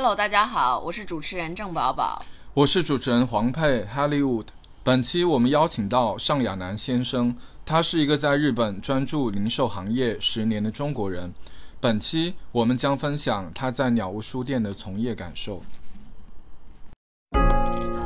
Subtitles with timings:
[0.00, 2.24] Hello，大家好，我是主持人郑宝宝。
[2.54, 4.44] 我是主持人黄佩 Hollywood。
[4.84, 7.34] 本期我们邀请到尚亚楠先生，
[7.66, 11.34] 他是一个在日本专注零售行业十年的中国人。
[11.80, 15.64] 本期我们将分享他在鸟屋书店的从业感受。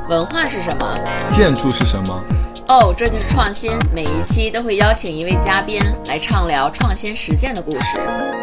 [0.09, 0.95] 文化是什么？
[1.31, 2.25] 建筑是什么？
[2.69, 3.71] 哦，这就是创新。
[3.95, 8.42] 每一期都会邀请一位嘉宾来畅聊创新实践的故事。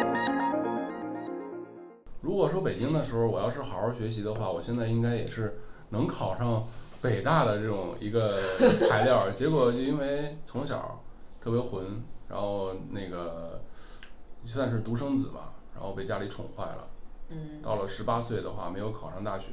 [2.21, 5.59] 如果说北京的时候，我要是好好学习的话，我现在应该也是
[5.89, 6.67] 能考上
[7.01, 8.41] 北大的这种一个
[8.77, 9.31] 材料。
[9.31, 11.01] 结果就因为从小
[11.39, 13.61] 特别混，然后那个
[14.43, 16.87] 算是独生子吧，然后被家里宠坏了。
[17.29, 17.61] 嗯。
[17.61, 19.45] 到了十八岁的话，没有考上大学。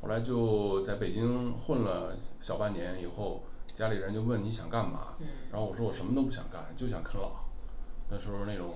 [0.00, 3.42] 后来就在北京混了小半年以后，
[3.74, 5.14] 家里人就问你想干嘛，
[5.50, 7.32] 然后我说我什么都不想干，就想啃老。
[8.08, 8.74] 那时候那种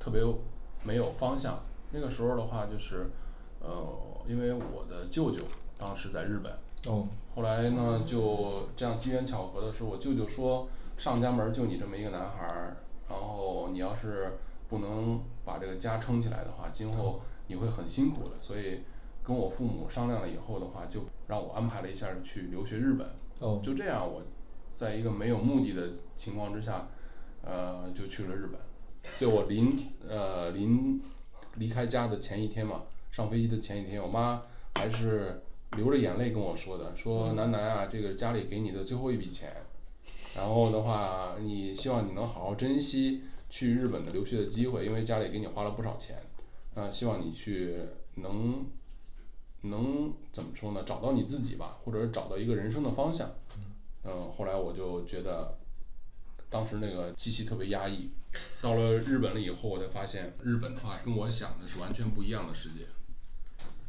[0.00, 0.20] 特别
[0.82, 1.60] 没有方向。
[1.92, 3.10] 那个时候的话就是，
[3.60, 3.86] 呃，
[4.26, 5.42] 因为我的舅舅
[5.78, 6.52] 当时在日本，
[6.86, 12.76] 哦，后来呢就这样机缘巧合的是，我舅舅说上家门就你这么一个男孩儿，
[13.08, 18.80] 然后你要是不能把这个家撑起来的话，今后你会很辛苦的，所以。
[19.24, 23.06] 跟我父母商量了以后的话，就让我安排了一下去留学日本。
[23.38, 23.60] 哦。
[23.62, 24.20] 就这样，我
[24.74, 26.88] 在一个没有目的的情况之下，
[27.44, 28.60] 呃，就去了日本。
[29.20, 31.00] 就我临呃临
[31.56, 34.42] 离开家的前一天嘛，上飞机的前一天，我妈
[34.74, 35.42] 还是
[35.76, 39.54] 流着眼泪跟我说的，说楠楠啊，这个家里给你的最后一笔钱，
[40.34, 46.22] 然后的话，你希望你能好好珍惜去日本的留学的机会，因为家里给你花了不少钱，
[46.74, 47.76] 啊，希望你去
[48.16, 48.66] 能。
[49.64, 50.82] 能怎么说呢？
[50.84, 53.30] 找到你自己吧，或者是找到一个人生的方向。
[54.02, 55.56] 嗯，后来我就觉得，
[56.50, 58.10] 当时那个气息特别压抑。
[58.60, 62.86] 到了日本了以后，我才发现日本的话跟我想的是完全不一样的世界。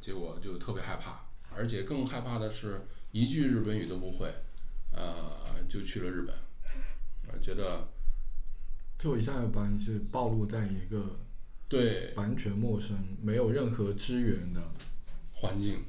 [0.01, 1.21] 结果就特别害怕，
[1.55, 4.33] 而且更害怕的是一句日本语都不会，
[4.91, 6.35] 呃，就去了日本。
[7.31, 7.87] 我觉得，
[8.99, 11.17] 就一下把你是暴露在一个
[11.69, 14.61] 对完全陌生、没有任何支援的。
[15.35, 15.83] 环境，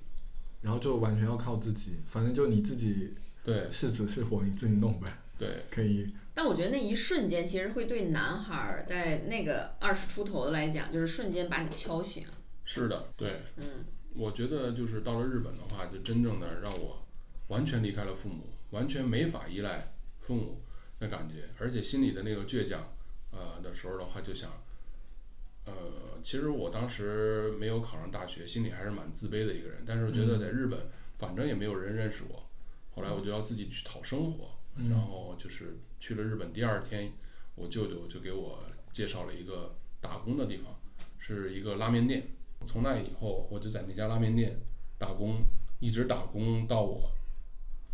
[0.63, 3.15] 然后就完全要靠自己，反正就你自己
[3.45, 5.17] 对是死是活你自己弄呗。
[5.39, 6.13] 对，可以。
[6.35, 12.27] 但我觉得那一瞬间其实会对男孩儿在那个二十出头的来讲，就是瞬间把你敲醒。
[12.65, 13.43] 是的，对。
[13.57, 13.85] 嗯。
[14.17, 17.05] 我觉得就是到了日本的话，就真正的让我
[17.49, 20.63] 完全离开了父母，完全没法依赖父母
[21.01, 22.95] 的感觉，而且心里的那个倔强，
[23.33, 24.51] 呃的时候的话就想。
[25.67, 25.73] 呃，
[26.23, 29.83] 其实我当时没有考上大学，心里还是蛮自卑的一个人。
[29.87, 30.79] 但是觉得在日本，
[31.19, 32.45] 反正也没有人认识我。
[32.95, 34.51] 后来我就要自己去讨生活，
[34.91, 36.53] 然后就是去了日本。
[36.53, 37.11] 第二天，
[37.55, 40.79] 我舅舅就给我介绍了一个打工的地方，
[41.19, 42.29] 是一个拉面店。
[42.67, 44.61] 从那以后，我就在那家拉面店
[44.99, 45.43] 打工，
[45.81, 47.11] 一直打工到我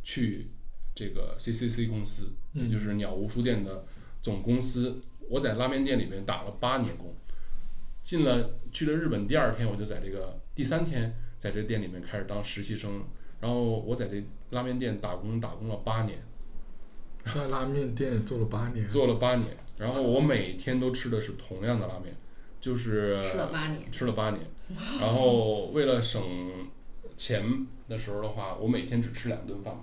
[0.02, 0.48] 去
[0.92, 3.84] 这个 CCC 公司，也就是鸟屋书店的
[4.20, 5.00] 总公司。
[5.28, 7.14] 我在拉面店里面打了八年工。
[8.02, 13.04] 进了去了日本第二天，我就在这个第三天，在这店里面开始当实习生，
[13.40, 16.18] 然后我在这拉面店打工打工了八年，
[17.34, 22.14] 在拉面店做了八年，做了八年，然后我每天都吃的是同样的拉面，
[22.60, 24.40] 就是吃了八年，吃了八年，
[25.00, 26.22] 然后为了省
[27.16, 29.74] 钱的时候的话，我每天只吃两顿饭，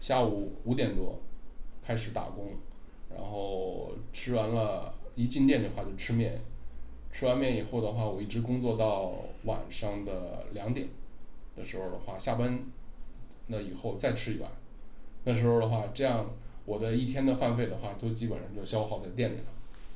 [0.00, 1.20] 下午五点多
[1.84, 2.56] 开始打工，
[3.14, 6.40] 然后吃完了，一进店的话就吃面。
[7.12, 9.14] 吃完面以后的话，我一直工作到
[9.44, 10.86] 晚上的两点
[11.56, 12.62] 的时候的话，下班
[13.46, 14.50] 那以后再吃一碗，
[15.24, 16.26] 那时候的话，这样
[16.66, 19.44] 我的一天的饭费的话，都基本上就消耗在店里了。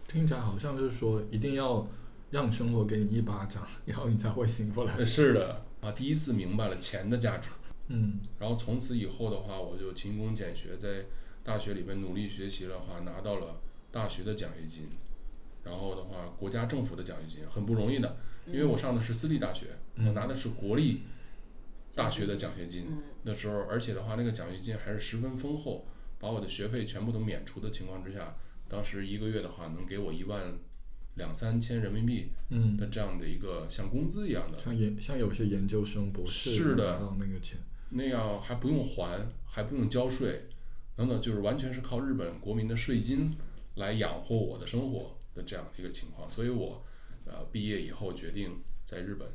[0.09, 1.87] 听起来好像就是说，一定要
[2.31, 5.05] 让生活给你一巴掌，然后你才会醒过来。
[5.05, 7.49] 是的，啊，第一次明白了钱的价值。
[7.89, 8.21] 嗯。
[8.39, 11.05] 然后从此以后的话，我就勤工俭学，在
[11.43, 13.61] 大学里边努力学习的话，拿到了
[13.93, 14.89] 大学的奖学金。
[15.63, 18.17] 然后的话，国家政府的奖学金很不容易的，
[18.47, 19.67] 因为我上的是私立大学，
[19.99, 21.03] 我拿的是国立
[21.95, 22.87] 大学的奖学金。
[23.25, 25.85] 那时候，而且的话，那个奖学金还是十分丰厚，
[26.21, 28.37] 把我的学费全部都免除的情况之下，
[28.69, 30.57] 当时一个月的话能给我一万
[31.17, 34.59] 两三千人民币嗯的这样的一个像工资一样的。
[34.59, 37.59] 像研像有些研究生博士拿到那个钱。
[37.89, 40.43] 那样还不用还，还不用交税，
[40.95, 43.37] 等等，就是完全是靠日本国民的税金
[43.75, 45.17] 来养活我的生活。
[45.33, 46.85] 的这样一个情况，所以我
[47.25, 49.29] 呃毕业以后决定在日本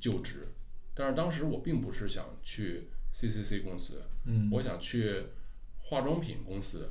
[0.00, 0.48] 就职，
[0.94, 2.84] 但是当时我并不是想去
[3.14, 5.24] CCC 公司，嗯，我想去
[5.94, 6.90] 化妆品公司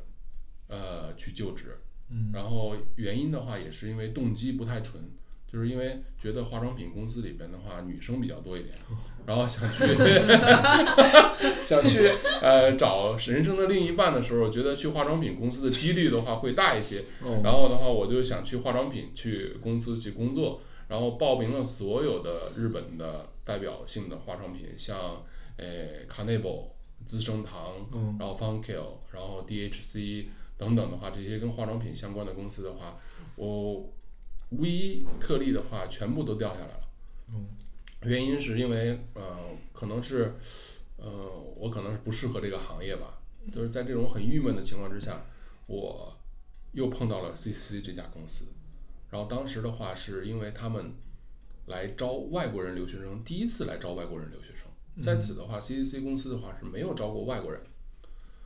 [0.69, 1.77] 呃去就职，
[2.09, 5.03] 嗯，然后原因的话也是因为动机不太纯，
[5.45, 8.73] 就是因为觉得化妆品公司里边的话女生比较多一点，
[9.27, 9.83] 然后想去
[11.67, 12.11] 想去
[12.41, 17.03] 呃找人生的另一半的时候，觉得去化妆品公司的几率的话会大一些，
[17.43, 25.23] 然后的话我就想去化妆品去公司去工作，然后报名了所有的日本的代表性的化妆品，像
[25.57, 26.72] 诶 Kanebo
[27.05, 27.75] 资生堂，
[28.19, 32.97] 然后 Fancl 然后 D H C 等等的话，这些跟化妆品相关的公司的话，
[33.35, 33.89] 我
[34.49, 36.81] 无一特例的话全部都掉下来了。
[37.29, 37.47] 嗯。
[38.03, 39.37] 原因是因为呃
[39.71, 40.35] 可能是
[40.97, 43.17] 呃我可能是不适合这个行业吧，
[43.49, 45.25] 就是在这种很郁闷的情况之下，
[45.67, 46.13] 我
[46.73, 48.47] 又碰到了 C C 这家公司，
[49.09, 50.95] 然后当时的话是因为他们
[51.67, 54.52] 来招外国人留学生，第一次来招外国人留学生，
[55.01, 57.61] 在此的话 C C 公司的话是没有招过外国人。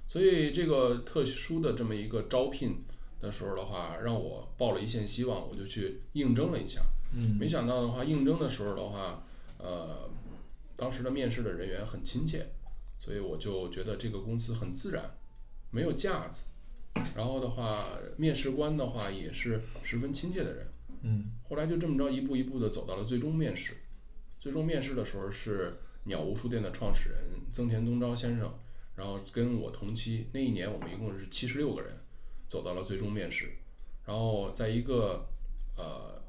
[0.07, 2.85] 所以这个特殊的这么一个招聘
[3.19, 6.81] 的时候的话，让我抱了一线希望，我就去应征了一下，
[7.13, 7.35] 嗯。
[7.37, 9.23] 没想到的话应征的时候的话
[9.57, 10.09] 呃
[10.77, 12.47] 当时的面试的人员很亲切，
[12.99, 15.03] 所以我就觉得这个公司很自然，
[15.71, 16.43] 没有架子，
[17.15, 20.67] 然后的话面试官的话也是十分亲切的人，
[21.01, 21.31] 嗯。
[21.49, 23.73] 后来就这么着一步一步的走到了最终面试。
[24.39, 25.77] 最终面试的时候是
[26.07, 27.19] 鸟屋书店的创始人
[27.53, 28.51] 增田宗昭先生，
[28.95, 31.93] 然后跟我同期那一年我们一共是七十六个人
[32.47, 33.51] 走到了最终面试，
[34.05, 35.27] 然后在一个
[35.77, 36.21] 呃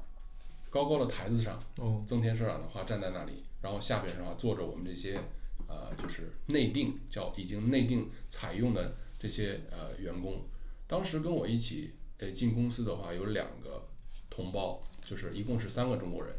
[0.69, 1.63] 高高的台子上，
[2.05, 5.19] 增田社长的话站在那里，然后下边的话坐着我们这些
[5.67, 10.41] 呃就是内定叫已经内定采用的这些呃员工。
[10.87, 13.87] 当时跟我一起呃进公司的话有两个
[14.29, 16.35] 同胞，就是一共是三个中国人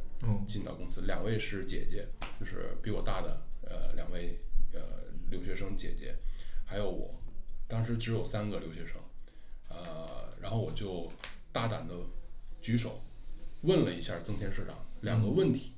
[0.46, 2.06] 进到公司，两位是姐姐，
[2.38, 4.38] 就是比我大的呃两位
[4.72, 4.80] 呃
[5.30, 6.16] 留学生姐姐，
[6.64, 7.20] 还有我
[7.66, 8.96] 当时只有三个留学生，
[9.68, 11.10] 呃然后我就
[11.52, 11.94] 大胆的
[12.60, 13.00] 举手
[13.62, 15.74] 问了一下儿增田社长两个问题，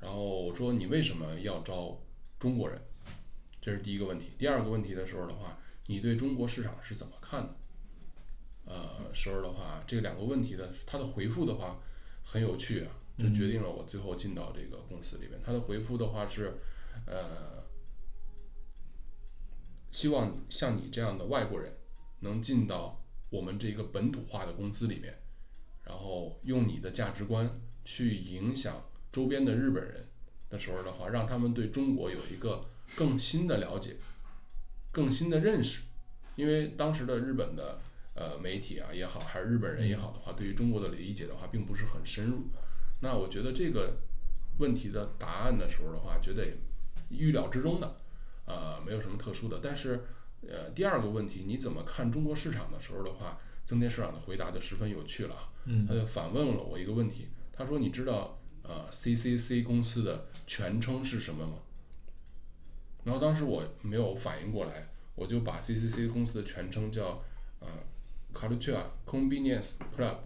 [0.00, 2.00] 然后我说你为什么要招
[2.38, 2.80] 中国人？
[3.60, 7.54] 这是第一个问题，第二个问题的时候的话，你对中国市场是怎么看的？
[8.66, 11.82] 呃时候的话这两个问题的他的回复的话
[12.22, 16.54] 很有趣啊，就决定了我最后进到这个公司里面，他的回复的话是
[17.06, 17.62] 呃
[19.92, 21.76] 希望像你这样的外国人
[22.20, 25.18] 能进到我们这个本土化的公司里面，
[25.84, 28.82] 然后用你的价值观去影响
[29.12, 30.06] 周边的日本人。
[30.50, 33.94] 的时候的话，让他们对中国有一个更新的了解
[34.90, 35.82] 更新的认识，
[36.34, 37.78] 因为当时的日本的
[38.16, 42.48] 呃媒体啊也好，还是日本人也好的话，对于中国的理解的话并不是很深入，
[43.00, 43.98] 那我觉得这个
[44.58, 46.56] 问题的答案的时候的话觉得也
[47.08, 47.96] 预料之中的
[48.46, 50.04] 呃没有什么特殊的，但是
[50.42, 55.48] 呃第二个问题你怎么看中国市场的时候的话，增田市长的回答就十分有趣了啊，
[55.88, 61.54] 他就反问了我一个问题，他说你知道呃 C C C 公司的全称是什么吗？
[63.04, 67.22] 然后当时我没有反应过来，我就把 C C C 公司的全称叫
[67.60, 67.68] 呃
[68.34, 70.16] Culture Convenience Club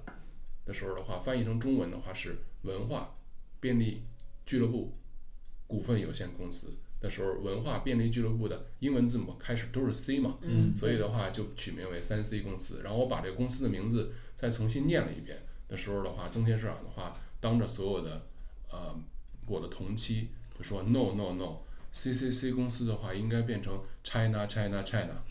[0.65, 3.15] 的时候的话，翻译成中文的话是文化
[3.61, 4.03] 便利
[4.45, 4.93] 俱乐部
[5.67, 6.75] 股份有限公司。
[7.01, 10.39] 的时候，文化便利俱乐部的英文字母开始都是 C 嘛，
[10.75, 15.43] 所以的话就取名为三 C 公司，然后我把这个公司的名字再重新念了一遍。
[15.69, 18.23] 的时候的话，增田市长的话当着所有的
[18.71, 18.95] 呃
[19.47, 21.59] 我的同期就说 no no no
[21.93, 25.23] C C C 公司的话应该变成 China China China，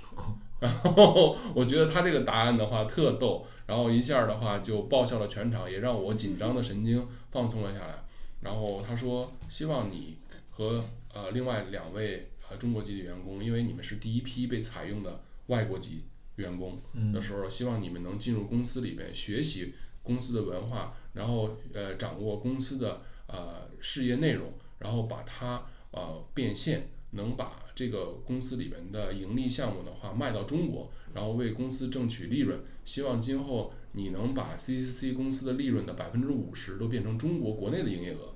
[0.84, 8.06] 然后我觉得他这个答案的话特逗，然后一下儿的话就爆笑了全场，也让我紧张的神经放松了下来。
[8.40, 10.18] 然后他说希望你
[10.52, 16.04] 和呃另外两位呃中国籍的员工，因为你们是第一批被采用的外国籍
[16.38, 16.80] 员工
[17.12, 38.34] 的时候，希望你们能进入公司里边学习公司的文化，然后呃掌握公司的呃事业内容，然后把它呃变现，能把这个公司里面的盈利项目的话卖到中国，然后为公司挣取利润，希望今后你能把 C C C 公司的利润的百分之五十都变成中国国内的营业额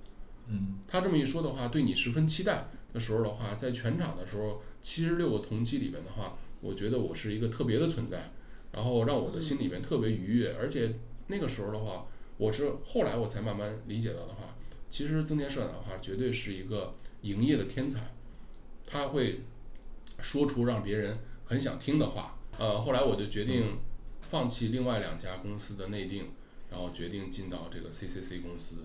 [0.47, 0.79] 嗯。
[0.87, 2.67] 他这么一说的话对你十分期待。
[2.93, 8.31] 的时候的话，在全场的时候七十六个同期里面的话，我觉得我是一个特别的存在，
[8.71, 10.95] 然后让我的心里面特别愉悦，而且
[11.27, 14.55] 那个时候的话我是后来我才慢慢理解到的话，
[14.89, 18.15] 其实增田社长的话绝对是一个营业的天才
[18.87, 19.41] 他会
[20.19, 23.77] 说出让别人很想听的话，呃后来我就决定
[24.21, 26.31] 放弃另外两家公司的内定，
[26.71, 28.77] 然后决定进到这个 C C C 公司，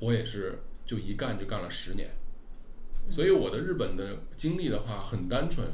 [0.00, 2.10] 我也是就一干就干了十年
[3.10, 5.66] 所以我的日本的经历的话很单纯，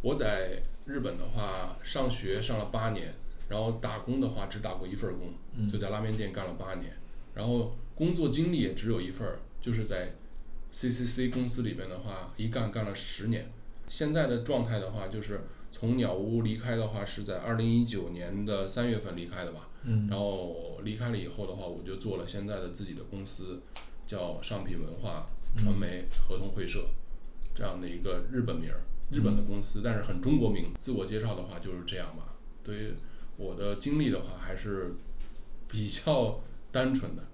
[0.00, 3.14] 我在日本的话上学上了八年，
[3.48, 6.96] 然后打工的话只打过一份儿工，就在拉面店干了八年，
[7.34, 10.14] 然后工作经历也只有一份儿，就是在
[10.70, 13.50] C C C 公司里边的话一干干了十年，
[13.88, 20.06] 现在的状态的话就是从鸟屋离开的话是在二零一九年的三月份离开的吧，嗯。
[20.08, 23.60] 然后离开了以后的话，我就做了现在的自己的公司，
[24.06, 26.86] 叫上品文化传媒合同会社
[27.54, 32.34] 这样的一个日本名儿日本的公司，但是很中国名，自我介绍的话就是这样吧。
[32.62, 32.94] 对于
[33.36, 34.94] 我的经历的话还是
[35.66, 37.24] 比较单纯的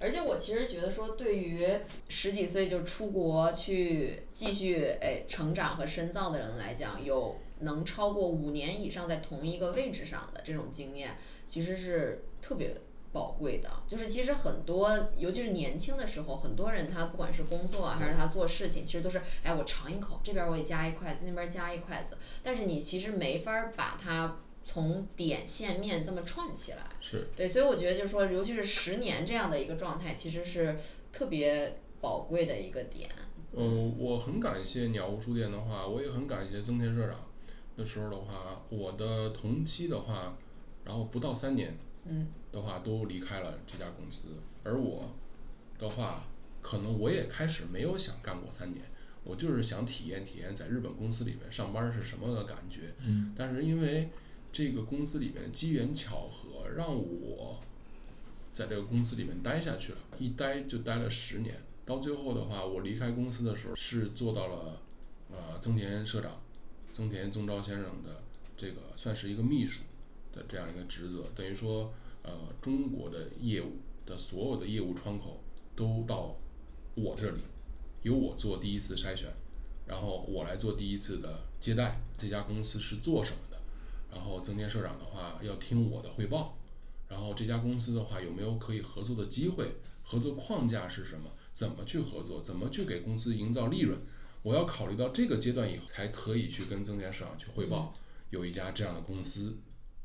[0.00, 1.68] 而且我其实觉得说对于
[2.08, 12.74] 十几岁就出国去继续诶成长和深造的人来讲，有能超过五年以上在同一个位置上的这种经验，其实是特别
[13.12, 26.90] 宝贵的，就是其实很多尤其是年轻的时候，很多人他不管是工作啊还是他做事情，其实都是哎我尝一口，这边我也夹一筷子，那边儿夹一筷子，但是你其实没法把它从点线面这么串起来。
[27.00, 30.76] 是，对，所以我觉得就是说尤其是十年这样的一个状态，其实是
[31.12, 33.08] 特别宝贵的一个点。
[33.52, 37.16] 嗯我很感谢鸟屋书店的话，我也很感谢曾田社长。
[37.76, 40.36] 那时候的话，我的同期的话，
[40.84, 44.28] 然后不到三年嗯的话都离开了这家公司，
[44.62, 45.10] 而我
[45.78, 46.26] 的话
[46.62, 48.84] 可能我也开始没有想干过三年，
[49.24, 54.10] 我就是想体验体验在日本公司里面上班是什么个感觉嗯，但是因为
[54.52, 57.60] 这个公司里面机缘巧合让我
[58.52, 61.54] 在这个公司里面待下去了，一待就待了十年，
[61.86, 64.80] 到最后的话我离开公司的时候是做到了
[65.30, 66.40] 呃增田社长
[66.92, 68.22] 增田宗昭先生的
[68.56, 69.82] 这个算是一个秘书
[70.32, 71.92] 的这样一个职责，等于说
[72.22, 75.40] 呃中国的业务的所有的业务窗口
[75.76, 76.34] 都到
[76.94, 77.40] 我这里，
[78.02, 79.32] 由我做第一次筛选，
[79.86, 83.38] 然后我来做第一次的接待，这家公司是做什么，
[84.10, 86.56] 然后增田社长的话要听我的汇报。
[87.08, 89.74] 然后这家公司的话有没有可以合作的机会，
[90.04, 93.98] 合作框架是什么，怎么去合作，怎么去给公司营造利润，
[94.42, 97.94] 我要考虑到这个阶段以后才可以去跟增田社长去汇报，
[98.30, 99.56] 有一家这样的公司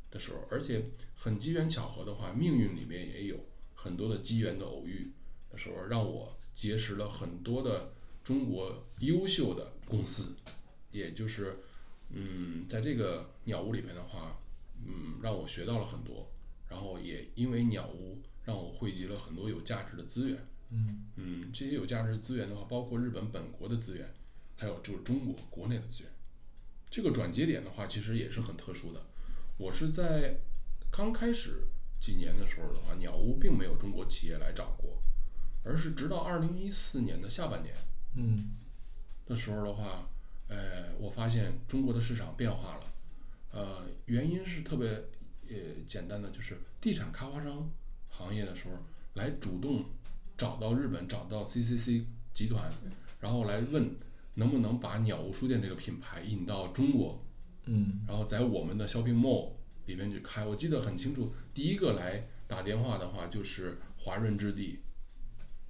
[0.09, 0.85] 的时候，而且
[1.15, 3.37] 很机缘巧合的话，命运里面也有
[3.75, 5.11] 很多的机缘的偶遇
[5.51, 7.93] 的时候，让我结识了很多的
[8.23, 10.35] 中国优秀的公司。
[10.91, 11.59] 也就是
[12.09, 14.37] 嗯在这个鸟屋里边的话，
[14.85, 16.31] 嗯让我学到了很多，
[16.69, 21.05] 然后也因为鸟屋让我汇集了很多有价值的资源嗯。
[21.15, 24.13] 嗯这些有价值资源的话，包括日本本国的资源，
[24.57, 26.11] 还有就是中国国内的资源。
[26.89, 29.01] 这个转接点的话其实也是很特殊的，
[29.57, 30.37] 我是在
[30.91, 31.63] 刚开始
[31.99, 35.01] 几年的时候的话，鸟屋并没有中国企业来找过，
[35.63, 37.75] 而是直到二零一四年的下半年
[38.15, 38.51] 嗯。
[39.25, 40.07] 的时候的话，
[40.49, 42.83] 哎我发现中国的市场变化了，
[43.51, 44.87] 呃原因是特别
[45.49, 45.55] 呃
[45.87, 47.69] 简单的就是地产开发商
[48.09, 48.77] 行业的时候
[49.15, 49.85] 来主动
[50.37, 52.71] 找到日本找到 C C C 集团，
[53.21, 53.95] 然后来问
[54.35, 57.23] 能不能把鸟屋书店这个品牌引到中国
[57.65, 58.01] 嗯。
[58.07, 59.51] 然后在我们的 shopping mall
[59.85, 64.79] 里面去开，我记得很清楚，第一个来打电话的话就是华润置地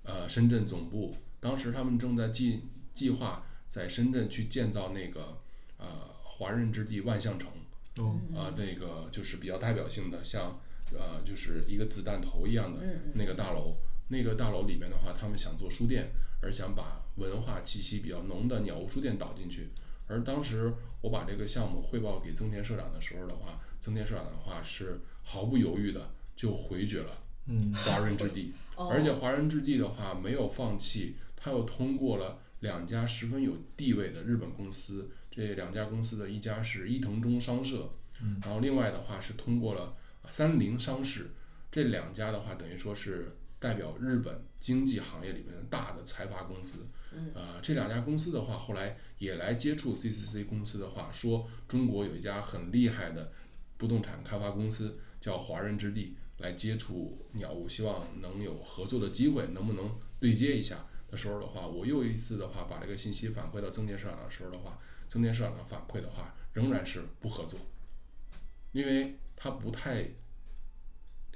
[0.04, 2.62] 呃深圳总部，当时他们正在计
[2.94, 5.38] 计划在深圳去建造那个
[5.78, 5.86] 呃
[6.24, 7.50] 华润之地万象城
[7.98, 10.58] 哦啊那个就是比较代表性的像
[10.94, 13.76] 呃就是一个子弹头一样的嗯那个大楼，
[14.08, 19.72] 那个大楼里面的话他们想做书店，而想把文化气息比较浓的鸟屋书店导进去。
[20.08, 27.12] 而当时我把这个项目汇报给增田社长的时候的话，增田社长的话是毫不犹豫的就回绝了
[27.48, 27.74] 嗯。
[27.74, 37.90] 华润置地，而且华润置地的话没有放弃，他又通过了两家十分有地位的日本公司，这两家公司的一家是伊藤忠商社，
[38.42, 39.96] 然后另外的话是通过了
[40.30, 41.32] 三菱商事
[41.72, 46.88] 这两家的话等于说是代表日本经济行业里面的大的财阀公司，
[47.34, 53.32] 呃这两家公司的话后来也来接触 C C C 公司的话，说中国有一家很厉害的
[53.78, 60.86] 不动产开发公司叫华润置地来接触鸟屋，希望能有合作的机会，能不能对接一下
[61.16, 67.58] 的时候的话，我又一次的话把这个信息反馈到增田市场的时候的话，增田市场的反馈的话仍然是不合作
[68.74, 70.10] 因为他不太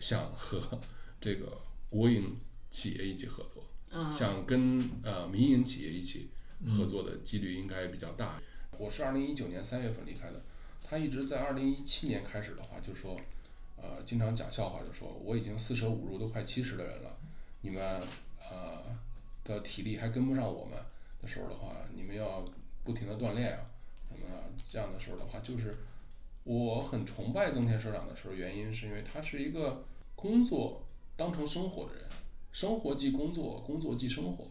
[0.01, 0.81] 想和
[1.21, 2.37] 这个国营
[2.69, 3.63] 企业一起合作
[3.97, 6.29] 啊想跟呃民营企业一起
[6.75, 8.41] 合作的几率应该比较大。
[8.77, 10.41] 我是二零一九年三月份离开的，
[10.83, 13.17] 他一直在二零一七年开始的话就说
[13.77, 17.17] 呃经常讲笑话，就说我已经四舍五入都快七十的人了，
[17.61, 18.03] 你们
[18.49, 18.83] 呃
[19.49, 20.77] 的体力还跟不上我们
[21.21, 22.45] 的时候的话，你们要
[22.83, 23.65] 不停的锻炼啊
[24.07, 25.77] 什么的，这样的时候的话就是
[26.43, 29.83] 我很崇拜增田社长的时候，原因是因为他是一个
[30.15, 30.83] 工作
[31.17, 32.03] 当成生活的人，
[32.51, 34.47] 生活即工作，工作即生活，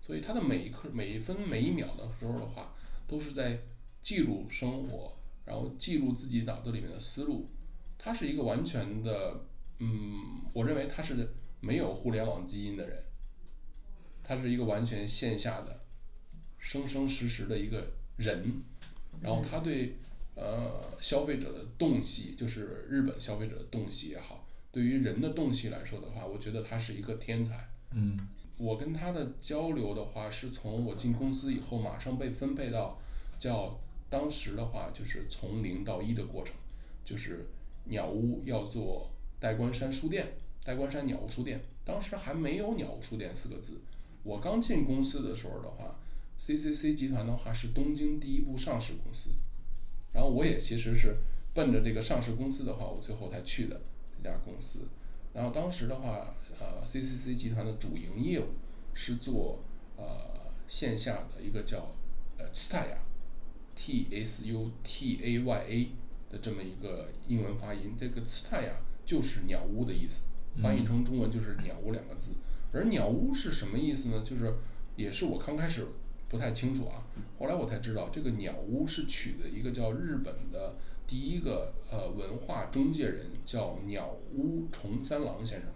[0.00, 2.74] 所以他的每一刻每一分每一秒的时候的话，
[3.06, 3.60] 都是在
[4.02, 5.12] 记录生活，
[5.44, 7.46] 然后记录自己脑子里面的思路。
[7.98, 9.44] 他是一个完全的，
[9.78, 11.28] 嗯，我认为他是
[11.60, 13.00] 没有互联网基因的人，
[14.24, 15.80] 他是一个完全线下的
[16.58, 17.86] 生生实实的一个
[18.16, 18.62] 人，
[19.20, 19.96] 然后他对
[20.34, 27.68] 呃消费者的洞悉，就是日本消费者的洞悉也好，对于人的洞悉来说的话，我觉得他是一个天才。
[27.90, 28.18] 嗯
[28.58, 33.00] 我跟他的交流的话，是从我进公司以后马上被分配到
[33.38, 36.54] 叫当时的话就是从零到一的过程，
[37.04, 37.46] 就是
[37.84, 39.10] 鸟屋要做
[39.40, 43.80] 代官山书店，代官山鸟屋书店，当时还没有鸟屋书店四个字。
[44.24, 45.98] 我刚进公司的时候的话
[46.38, 49.30] ，C C C 集团的话是东京第一部上市公司，
[50.12, 51.16] 然后我也其实是
[51.54, 53.80] 奔着这个上市公司的话，我最后才去的
[54.16, 54.80] 这家公司。
[55.34, 58.48] 然后当时的话呃 C C C 集团的主营业务
[58.94, 59.64] 是做
[59.96, 61.94] 呃线下的一个叫
[62.38, 62.96] 呃蔦屋
[63.74, 65.88] T S U T A Y A
[66.30, 70.20] 的这么一个英文发音，这个蔦屋就是鸟屋的意思，
[70.62, 72.26] 翻译成中文就是鸟屋两个字。
[72.72, 74.24] 而鸟屋是什么意思呢？
[74.24, 74.54] 就是
[74.96, 75.86] 也是我刚开始
[76.28, 77.04] 不太清楚啊，
[77.38, 80.76] 后来我才知道这个鸟屋是取的一个叫日本的
[81.06, 85.68] 第一个呃文化中介人，叫鸟屋重三郎先生。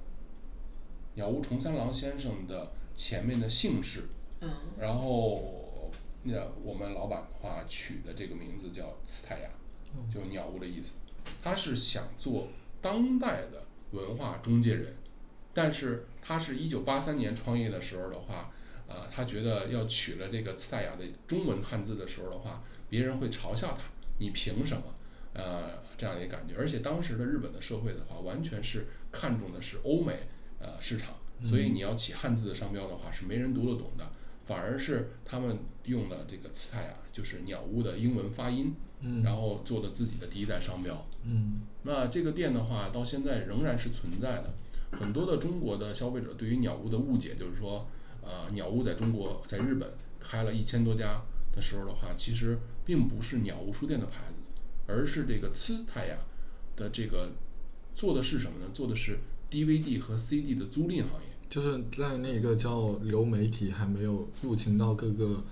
[1.14, 4.04] 鸟屋重三郎先生的前面的姓氏
[4.40, 5.90] 嗯，然后
[6.22, 9.34] 那我们老板的话取的这个名字叫蔦
[9.94, 10.96] 屋，就鸟屋的意思。
[11.42, 12.48] 他是想做
[12.80, 14.94] 当代的文化中介人，
[15.56, 18.52] 但是他是一九八三年创业的时候的话，
[18.86, 23.84] 呃他觉得要取了这个赛雅的中文汉字的时候的话，别人会嘲笑他，
[24.18, 24.82] 你凭什么？
[25.32, 30.28] 呃这样一个感觉，而且当时的日本的社会的话，完全是看重的是欧美
[30.60, 34.06] 呃市场，所以你要起汉字的商标的话是没人读得懂的，
[34.44, 41.06] 反而是他们用了这个菜啊就是鸟屋的英文发音，嗯然后做的自己的第一代商标。
[41.24, 41.62] 嗯。
[41.82, 44.54] 那这个店的话到现在仍然是存在的，
[44.92, 47.86] 很多的中国的消费者对于鸟屋的误解就是说
[48.22, 51.22] 呃鸟屋在中国在日本开了一千多家
[51.54, 54.34] 的时候的话，其实并不是鸟屋书店的牌子，
[54.86, 55.86] 而是这个蔦屋
[56.76, 57.32] 的这个
[57.94, 58.66] 做的是什么呢？
[58.74, 59.18] 做的是
[59.48, 61.26] D V D 和 C D 的租赁行业。
[61.48, 65.42] 就是在那个叫流媒体还没有入侵到各个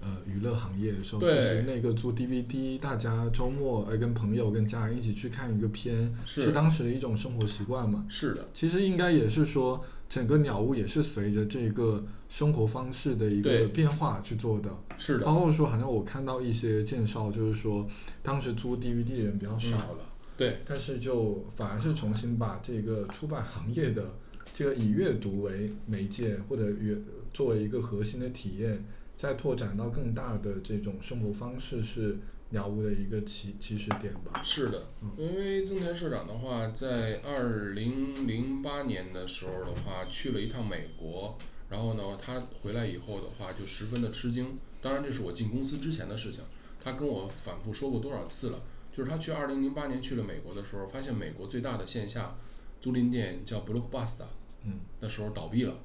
[0.00, 8.06] 呃娱乐行业的时候，其对实那个租 DVD，大家周末呃跟朋友跟家人一起去看一个片，是当时的一种生活习惯嘛。
[8.08, 14.70] 是的其实应该也是说，整个鸟屋也是随着这个生活方式的一个变化去做的。
[14.98, 17.88] 是的包括说，好像我看到一些介绍，就是说
[18.22, 19.98] 当时租 DVD 的人比较少了。
[20.00, 20.04] 嗯
[20.38, 24.14] 对但是就反而是重新把这个出版行业的
[24.54, 26.96] 这个以阅读为媒介或者阅
[27.34, 28.84] 作为一个核心的体验，
[29.18, 32.16] 再拓展到更大的这种生活方式，是
[32.50, 34.40] 鸟屋的一个起起始点吧。
[34.44, 41.36] 是的，嗯因为增田社长的话，在二零零八年的时候的话，去了一趟美国，
[41.68, 46.40] 然后呢，他回来以后的话就十分的吃惊，当然这是我进公司之前的事情，
[46.80, 48.60] 他跟我反复说过多少次了，
[48.96, 52.36] 就是他去二零零八年去了美国的时候，发现美国最大的线下
[52.80, 54.28] 租赁店叫 Blockbuster，
[54.64, 55.76] 嗯那时候倒闭了。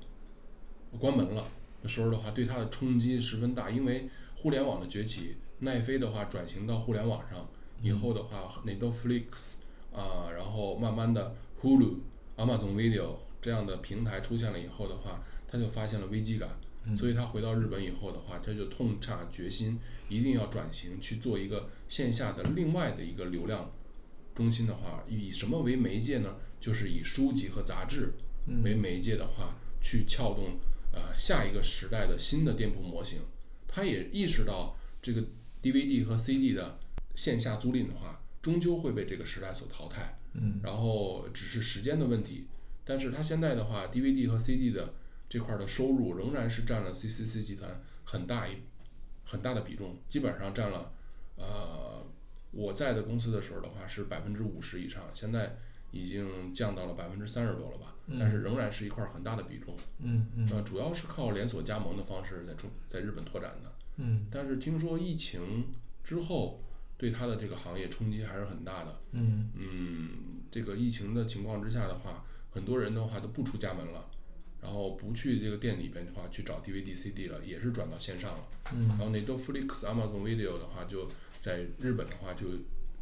[1.00, 1.48] 关门了
[1.84, 7.48] 的时候的话，对它的冲击十分大，因为互联网的崛起，奈飞的话转型到互联网上
[7.82, 9.52] 以后的话，Netflix
[9.94, 11.98] 啊，然后慢慢的 Hulu、
[12.38, 16.50] Amazon Video 这样的平台出现了以后的话，他就发现了危机感，
[16.96, 23.70] 所以他回到日本以后的话，他就痛下决心，一定要转型去做一个线下的另外的一个流量
[24.34, 26.38] 中心的话，以什么为媒介呢？
[26.60, 28.14] 就是以书籍和杂志
[28.64, 30.58] 为媒介的话，去撬动
[30.94, 33.20] 呃下一个时代的新的店铺模型。
[33.68, 35.24] 他也意识到这个
[35.62, 36.80] DVD 和 CD 的
[37.16, 40.18] 线下租赁的话，终究会被这个时代所淘汰。
[40.36, 42.46] 嗯然后只是时间的问题。
[42.86, 44.94] 但是他现在的话，DVD 和 CD 的
[45.30, 48.58] 这块儿的收入仍然是占了 CCC 集团很大一
[49.26, 50.92] 很大的比重，基本上占了
[51.38, 52.06] 呃
[52.52, 55.58] 我在的公司的时候的话是百分之五十以上，现在
[55.94, 59.76] 已经降到了百分之三十多了吧，但是仍然是一块儿很大的比重。
[60.00, 63.72] 嗯嗯呃主要是靠连锁加盟的方式在中在日本拓展的。
[63.98, 65.68] 嗯但是听说疫情
[66.04, 66.60] 之后
[66.98, 69.00] 对它的这个行业冲击还是很大的。
[69.12, 70.10] 嗯嗯，
[70.52, 74.10] 这个疫情的情况之下的话，很多人的话都不出家门了，
[74.62, 78.44] 然后不去这个店里边的话去找 DVD CD 了，也是转到线上了。
[78.74, 81.08] 嗯然后 Netflix、Amazon Video 的话就
[81.40, 82.48] 在日本的话就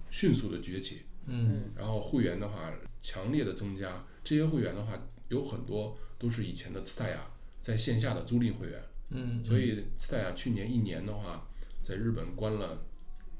[0.10, 1.04] 迅速的崛起。
[1.25, 1.71] 嗯。
[1.75, 4.93] 然后会员的话强烈的增加，这些会员的话
[5.29, 7.27] 有很多都是以前的次泰雅
[7.62, 11.47] 在线下的租赁会员，嗯所以次泰雅去年一年的话，
[11.81, 12.84] 在日本关了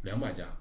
[0.04, 0.58] 两百家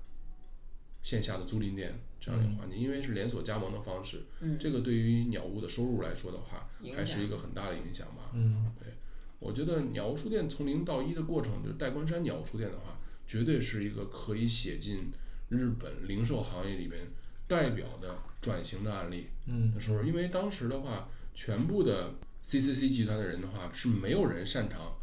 [1.02, 4.59] 线下的租赁店这样一个环境，因为是连锁加盟的方式，嗯。
[4.59, 8.30] 这个对于鸟屋的收入来说的话，还是一个很大的影响吧。
[8.35, 8.72] 嗯。
[8.78, 8.92] 对，
[9.38, 15.11] 我觉得鸟屋书店从零到一的过程，就是代官山鸟屋书店的话，绝对是一个可以写进
[15.51, 17.07] 日本零售行业里边
[17.47, 19.27] 代表的转型的案例。
[19.47, 24.97] 嗯的时候因为当时的话，全部的 CCC 集团的人的话是没有人擅长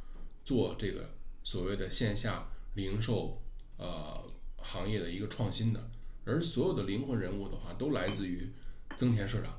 [0.44, 1.12] 做这个
[1.44, 3.42] 所谓的线下零售
[3.78, 4.24] 呃
[4.58, 5.90] 行业的一个创新的，
[6.26, 8.50] 而所有的灵魂人物的话都来自于
[8.96, 9.54] 增田社长。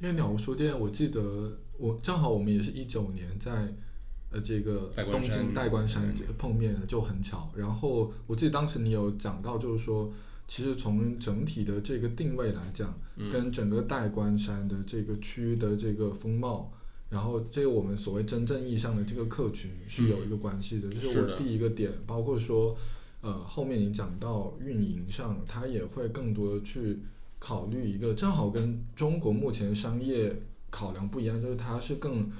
[0.00, 3.68] 因为鸟屋书店，我记得我正好我们也是一九年在
[4.30, 7.50] 呃这个东京代官山对碰面的，就很巧。
[7.56, 10.12] 然后我记得当时你有讲到，就是说，
[10.48, 16.72] 其实从整体的这个定位来讲，嗯跟整个代官山的这个区的这个风貌，
[17.08, 22.76] 然后这个我们所谓真正意义上的这个客群是有一个关系的，这是的是我第一个点，包括说。
[23.22, 27.00] 呃，后面你讲到运营上，它也会更多的去
[27.38, 30.34] 考虑一个，正好跟中国目前商业
[30.70, 32.30] 考量不一样，就是它是更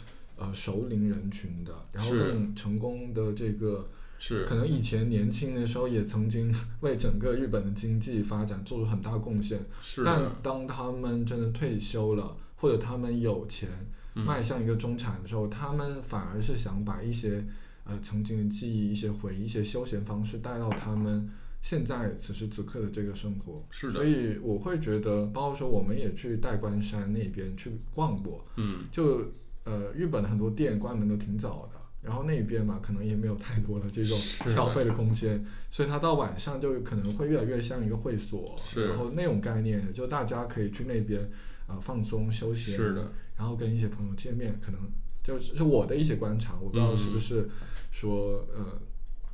[0.41, 13.69] 呃熟龄人群的，然后更成功的这个，是可能以前年轻的时候也曾经 为整个日本的经济发展做出很大贡献，是但当他们真的退休了，或者他们有钱
[14.15, 17.45] 嗯迈向一个中产的时候，他们反而是想把一些
[17.85, 21.29] 呃曾经的记忆、一些回忆、一些休闲方式带到他们
[21.63, 23.63] 现在此时此刻的这个生活。
[23.71, 29.33] 是的所以我会觉得，包括说我们也去代官山那边去逛过，嗯就
[29.71, 31.79] 呃日本的很多店关门都挺早的。
[32.03, 34.17] 然后那边嘛，可能也没有太多的这种
[34.51, 41.31] 消费的空间，所以它到晚上就可能会越来越像一个会所，是然后那种概念，就大家可以去那边
[41.67, 44.81] 呃放松休闲，是的然后跟一些朋友见面，可能
[45.23, 47.51] 就是是我的一些观察，我不知道是不嗯是
[47.91, 48.81] 说呃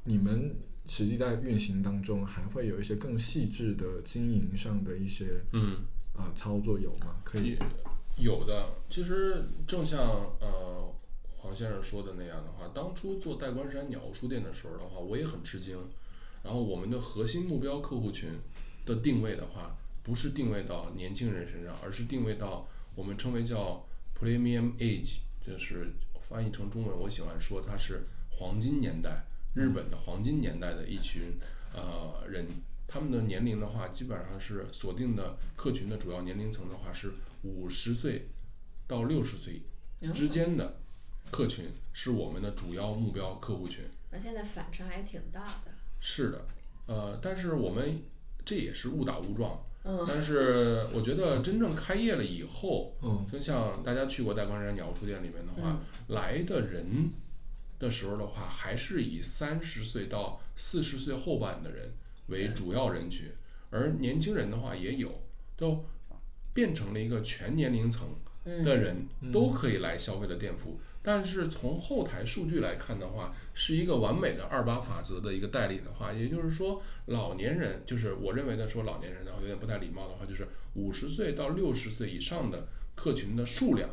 [0.03, 5.77] 你们实际在运行当中还会有一些更细致的经营上的一些嗯
[6.16, 7.14] 呃操作有吗？
[7.22, 7.59] 可以也
[8.16, 10.00] 有的，其实正像
[10.40, 10.90] 呃
[11.37, 15.79] 黄先生说的那样的话，当初做代官山鸟屋书店的时候的话，我也很吃惊。
[16.42, 18.31] 然后我们的核心目标客户群
[18.85, 23.85] 的定位的话，不是定位到年轻人身上，而是定位到我们称为叫
[24.18, 25.92] premium age，就是
[26.29, 31.38] 翻译成中文，我喜欢说它是黄金年代，日本的黄金年代的一群
[31.74, 32.46] 呃人。
[32.88, 38.29] 他们的年龄的话，基本上是锁定的客群的主要年龄层的话是五十岁
[38.87, 39.62] 到六十岁
[40.14, 40.77] 之间的
[41.31, 43.85] 客群是我们的主要目标客户群。
[44.11, 45.72] 那现在反差还挺大的。
[46.01, 46.46] 是的，
[46.87, 48.03] 呃，但是我们
[48.44, 49.62] 这也是误打误撞。
[49.88, 57.11] 嗯但是我觉得真正开业了以后，嗯就像大家去过代官山鸟屋书店里面的话，来的人
[57.79, 61.92] 的时候的话，还是以三十岁到四十岁后半的人
[62.27, 63.31] 为主要人群，
[63.71, 65.23] 而年轻人的话也有，
[65.57, 65.85] 都
[66.53, 68.09] 变成了一个全年龄层
[68.65, 69.33] 的人嗯。
[69.33, 70.79] 都可以来消费的店铺。
[71.03, 83.89] 但是从后台数据来看的话，是一个完美的二八法则的一个代理的话，也就是说，老年人就是我认为的说老年人的话有点不太礼貌的话，就是五十岁到六十岁以上的客群的数量，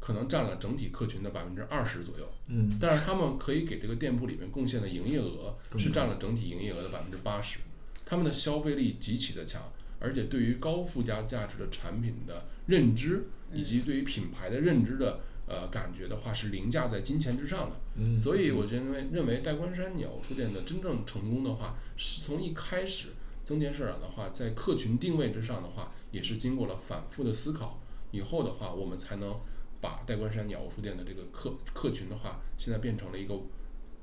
[0.00, 2.26] 可能占了整体客群的百分之二十左右。
[2.48, 7.58] 嗯但是他们可以给这个店铺里面贡献的营业额是占了整体营业额的百分之八十，
[8.04, 9.62] 他们的消费力极其的强，
[10.00, 17.76] 而且对于高附加价值的产品的认知，以及对于品牌的认知的呃感觉的话，是凌驾在金钱之上的。
[17.96, 23.08] 嗯所以我认为认为代官山鸟书店的真正成功的话，是从一开始
[23.44, 29.38] 增田社长的话，在客群定位之上的话，也是经过了反复的思考以后的话，我们才能
[29.80, 33.34] 把代官山鸟屋书店的这个客客群的话，现在变成了一个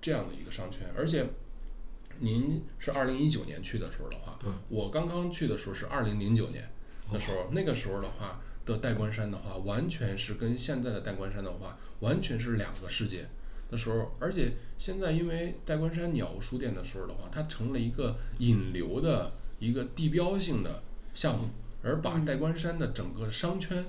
[0.02, 1.28] 这样的一个商圈，而且
[2.20, 6.70] 您是二零一九年去的时候的话，我刚刚去的时候是二零零九年
[7.12, 13.28] 的时候，那个时候的话的代官山的话，完全是跟现在的代官山的话，完全是两个世界
[13.70, 20.82] 的时候，而且现在因为代官山鸟屋书店的时候的话，它成了一个引流的一个地标性的
[21.14, 21.50] 项目，
[21.84, 23.86] 而把代官山的整个商圈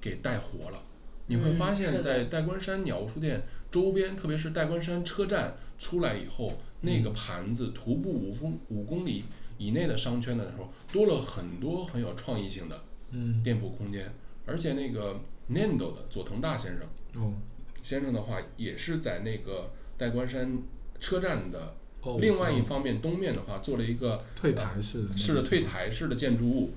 [0.00, 0.82] 给带活了。
[1.26, 9.24] 你会嗯发现在代官山鸟屋书店周边，特别是代官山车站出来以后，那个盘子徒步五公五公里
[9.58, 12.80] 以内的商圈的时候，多了很多很有创意性的
[13.10, 13.42] 嗯。
[13.42, 14.12] 店铺空间，
[14.46, 17.34] 而且那个 Nando 的佐藤大先生，哦。
[17.82, 20.58] 先生的话也是在那个代官山
[21.00, 26.70] 车站的哦另外一方面东面的话做了一个退台式的是的退台式的建筑物，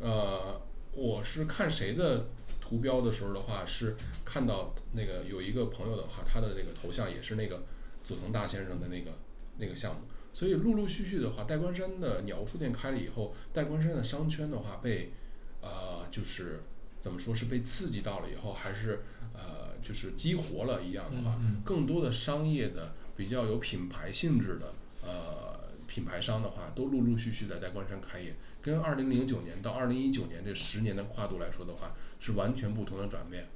[0.00, 0.60] 呃，
[0.92, 2.26] 我是看谁的
[2.70, 7.64] 图标的时候的话，是看到那个有一个朋友的话，他的那个头像也是那个
[8.04, 9.10] 佐藤大先生的那个
[9.58, 10.02] 那个项目，
[10.32, 15.12] 所以陆陆续续的话，代官山的鸟屋书店开了以后，代官山的商圈的话被
[15.60, 16.62] 呃就是
[17.00, 19.00] 怎么说是被刺激到了以后，还是
[19.34, 33.48] 呃就是激活了一样的话更多的商业的比较有品牌性质的呃品牌商的话都陆陆续续在代官山开业，跟二零零九年到二零一九年这十年的跨度来说的话，是完全不同的转变。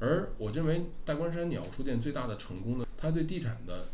[0.00, 3.88] 而我认为代官山鸟书店最大的成功呢，它对地产的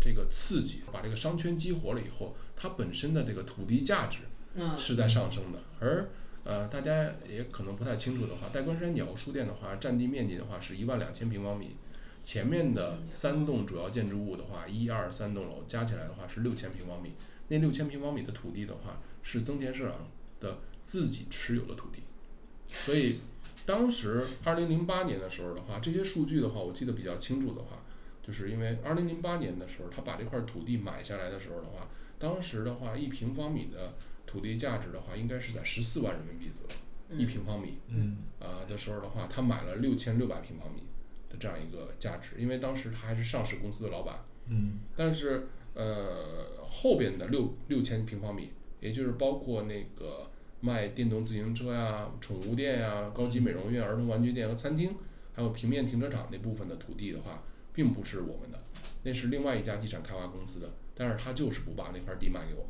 [0.00, 4.18] 这个刺激，把这个商圈激活了以后，它本身的这个土地价值
[4.54, 4.78] 嗯。
[4.78, 6.08] 是在上升的，而
[6.44, 11.76] 呃大家也可能不太清楚的话，代官山鸟书店的话占地面积的话是一万两千平方米，
[12.24, 17.12] 前面的三栋主要建筑物的话，一二三栋楼加起来的话是六千平方米，
[17.48, 20.06] 那六千平方米的土地的话是增田社长
[20.38, 22.04] 的自己持有的土地。
[22.68, 23.18] 所以
[23.66, 27.82] 当时二零零八年的时候的话，这些数据的话我记得比较清楚的话，
[28.22, 33.94] 就是因为二零零八年的时候，他把这块儿土地买下来的时候的话，当时的话一平方米的
[34.26, 36.76] 土地价值的话应该是在十四万人民币左右
[37.16, 40.82] 一平方米嗯啊的时候的话，他买了六千六百平方米
[41.30, 48.50] 的这样一个价值，因为当时他还是上市公司的老板嗯但是呃后边的六六千平方米，
[48.84, 54.94] 也就是包括那个卖电动自行车呀，宠物店呀，高级美容院，儿童玩具店和餐厅，
[55.32, 57.42] 还有平面停车场那部分的土地的话，
[57.72, 58.62] 并不是我们的，
[59.02, 62.68] 那是另外一家地产开发公司的，但是他就是不把那块地卖给我们。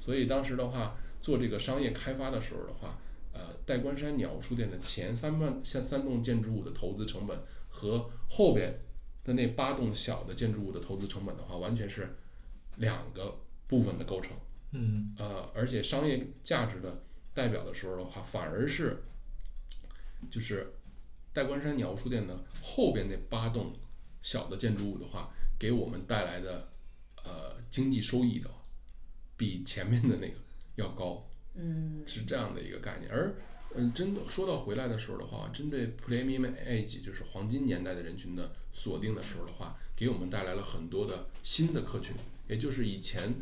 [0.00, 2.98] 所以当时的话做这个商业开发的时候的话，
[3.32, 8.76] 呃代官山鸟书店的前三段像三栋建筑物的投资成本和后边
[9.22, 12.08] 的那八栋小的建筑物的投资成本的话，完全是
[12.74, 13.36] 两个
[13.68, 14.32] 部分的构成
[14.72, 15.14] 嗯。
[15.18, 17.02] 呃而且商业价值的
[17.34, 19.02] 代表的时候的话，反而是
[20.30, 20.72] 就是
[21.32, 23.72] 代官山鸟屋书店的后边那八栋
[24.22, 26.68] 小的建筑物的话，给我们带来的
[27.24, 28.50] 呃经济收益的
[29.36, 30.34] 比前面的那个
[30.76, 32.02] 要高嗯。
[32.06, 33.34] 是这样的一个概念，而
[33.74, 42.14] 嗯真的说到回来的时候的话，针对 Premium Age 就是黄金年代的人群的锁定的时候的话，给我们带来了很多的新的客群，
[42.48, 43.34] 也就是以前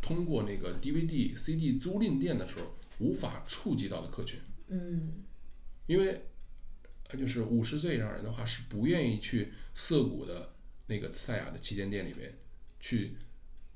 [0.00, 4.38] 通过那个 D V D C D 租赁店的时候无法触及到的客群。
[4.68, 5.24] 嗯。
[5.86, 6.22] 因为
[7.08, 10.52] 呃就是五十岁以上人的话是不愿意去涩谷的
[10.86, 12.34] 那个赛亚的旗舰店里面
[12.80, 13.16] 去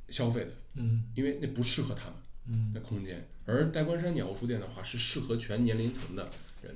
[0.09, 0.52] 消费的。
[0.74, 1.04] 嗯。
[1.14, 2.14] 因为那不适合他们
[2.48, 2.72] 嗯。
[2.74, 6.30] 那空间，而代官山鸟屋书店的话是适合全年龄层的
[6.62, 6.74] 人。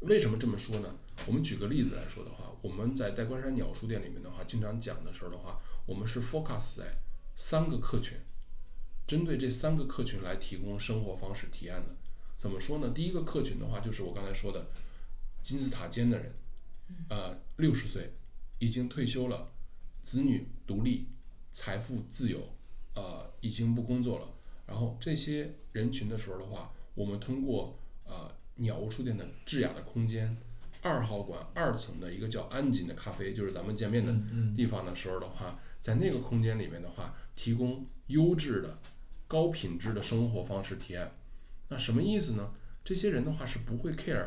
[0.00, 0.96] 为什么这么说呢？
[1.28, 6.96] 我们举个例子来说的话，我们在代官山鸟屋书店里面的话，经常讲的时候的话，我们是 focus 在
[7.36, 8.18] 三个客群，
[9.12, 11.90] 针对这三个客群来提供生活方式提案的。
[12.38, 12.94] 怎么说呢？
[12.94, 14.68] 第一个客群的话，就是我刚才说的
[15.42, 16.32] 金字塔尖的人，
[17.10, 18.14] 呃六十岁
[18.58, 19.52] 已经退休了，
[20.02, 21.08] 子女独立，
[21.52, 22.40] 财富自由，
[22.94, 24.28] 呃已经不工作了。
[24.66, 30.34] 然后这些人群的时候的话，我们通过呃鸟屋书店的智雅的空间，
[30.80, 34.14] 二号馆二层的一个叫安锦的咖啡，就是咱们见面的
[34.56, 38.78] 地方的时候的话，在那个空间里面的话，提供优质的
[39.32, 41.10] 高品质的生活方式体验。
[41.70, 42.52] 那什么意思呢？
[42.84, 44.26] 这些人的话是不会 care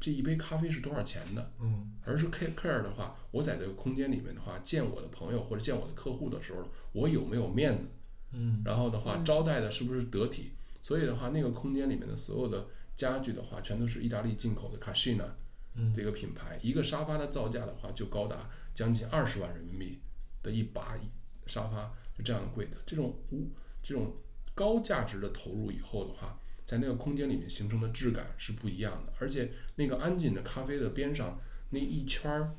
[0.00, 7.86] 这一杯咖啡是多少钱的，嗯而是 care care 的话，我在这个空间里面的话，见我的朋友或者见我的客户的时候，我有没有面子？
[8.32, 10.50] 嗯然后的话，嗯招待的是不是得体？
[10.82, 15.28] 所以的话，那个空间里面的所有的家具的话，全都是意大利进口的 Cascina
[15.76, 20.00] 嗯这个品牌，一个沙发的造价的话，就高达将近二十万人民币
[20.42, 20.98] 的一把
[21.46, 23.48] 沙发，就这样的贵的，这种无
[23.86, 24.12] 这种
[24.52, 31.38] 高价值的投入以后的话，在那个空间里面形成的质感是不一样的，而且那个安静的咖啡的边上
[31.70, 32.50] 那一圈儿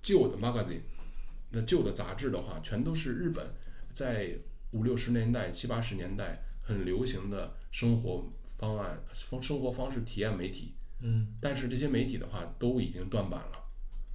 [0.00, 0.82] 旧的 magazine，
[1.50, 3.44] 那旧的杂志的话，全都是日本
[3.92, 4.38] 在
[4.70, 8.24] 五六十年代、七八十年代很流行的生活
[8.56, 10.74] 方案、生生活方式体验媒体。
[11.00, 13.58] 嗯但是这些媒体的话都已经断版了，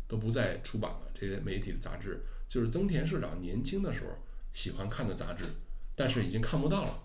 [0.08, 1.12] 都不再出版了。
[1.14, 4.16] 这些媒体的杂志就是增田社长年轻的时候
[4.54, 5.46] 喜欢看的杂志，
[5.96, 7.00] 但是已经看不到了。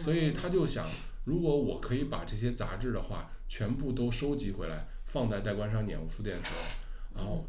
[0.00, 0.88] 所以他就想，
[1.24, 7.44] 如果我可以把这些杂志的话全部都收集回来，放在代官山鸟屋书店的时候，然后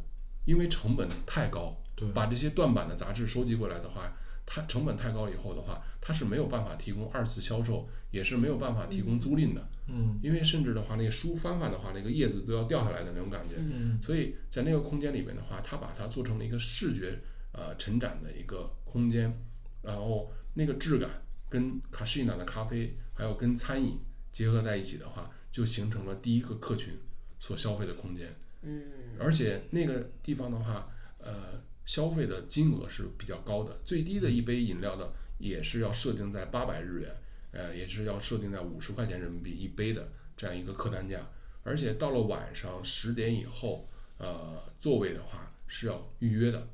[0.45, 4.11] 因为成本太高对，把这些断版的杂志收集过来的话，
[4.45, 9.65] 它成本太高以后的话，它是没有办法提供二次销售，也是没有办法提供租赁的。
[9.87, 13.55] 嗯因为甚至的话，那个书翻翻的话，那个叶子都要掉下来的那种感觉。
[13.57, 17.17] 嗯所以在那个空间里面的话，它把它做成了一个视觉
[17.53, 19.33] 呃陈展的一个空间，
[19.81, 21.09] 然后那个质感
[21.49, 23.99] 跟卡西娜的咖啡还有跟餐饮
[24.31, 26.93] 结合在一起的话，就形成了第一个客群。
[27.39, 28.33] 所消费的空间。
[28.61, 28.83] 嗯
[29.19, 37.13] 而且那个地方的话，呃，消费的金额是比较高的，最低的一杯饮料的也是要设定在八百日元，
[37.51, 41.27] 呃，也是要设定在五十块钱人民币一杯的这样一个客单价。
[41.63, 43.89] 而且到了晚上十点以后，
[44.19, 46.65] 呃，座位的话是要预约的，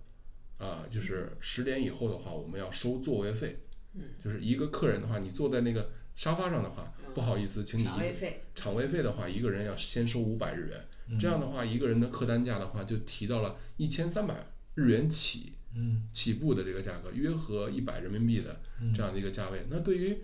[0.59, 3.57] 啊、就是十点以后的话，我们要收座位费。
[3.93, 4.01] 嗯。
[4.23, 8.43] 就是一个客人的话，你坐在那个沙发上的话，不好意思，请你场位费。
[8.55, 16.07] 场位费的话，一个人要先收五百日元，这样的话，一个人的客单价的话就提到了一千三百日元起，嗯。
[16.13, 18.59] 起步的这个价格，约合一百人民币的
[18.93, 19.65] 这样的一个价位。
[19.69, 20.17] 那对于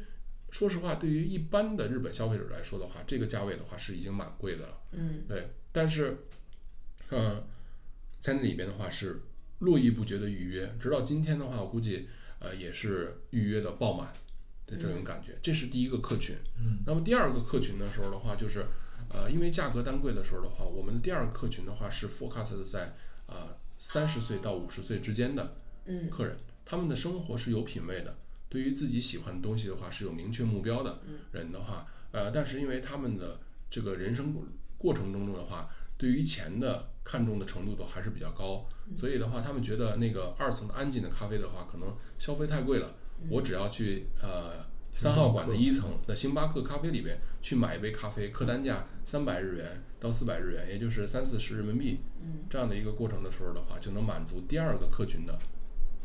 [0.51, 4.77] 说实话，对于一般的日本消费者来说的话，这个价位的话是已经蛮贵的了。
[4.91, 5.23] 嗯。
[5.27, 6.17] 对，但是，
[7.09, 7.43] 嗯，
[8.21, 9.21] 在那里边的话是
[9.59, 12.07] 络绎不绝的预约，直到今天的话，我估计
[12.45, 14.13] 呃也是预约的爆满
[14.67, 15.37] 的这种感觉。
[15.41, 16.35] 这是第一个客群。
[16.59, 18.67] 嗯那么第二个客群的时候的话，就是
[19.09, 22.93] 呃因为价格单贵的时候的话，我们的第二个客群的话是 focus 在
[23.25, 25.55] 啊三十岁到五十岁之间的
[25.85, 28.15] 嗯客人，他们的生活是有品位的，
[28.49, 34.43] 对于自己喜欢的东西的话是有明确目标的人的话，呃，但是因为他们的这个人生过
[34.77, 38.65] 过程当中的话，对于钱的看重的程度都还是比较高，
[38.97, 42.95] 所以的话，他们觉得那个二层安静的咖啡的话，可能消费太贵了，
[43.29, 51.99] 我只要去呃三号馆的一层的星巴克咖啡里边去买一杯咖啡，客单价三百日元到四百日元，也就是三四十人民币，
[52.49, 55.37] 这样的一个过程的时候的话，就能满足第二个客群的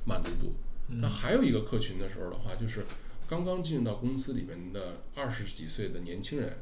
[0.05, 0.53] 满足度。
[0.89, 2.85] 那还有一个客群的时候的话，就是
[3.29, 6.59] 刚刚进入到公司里面的二十几岁的年轻人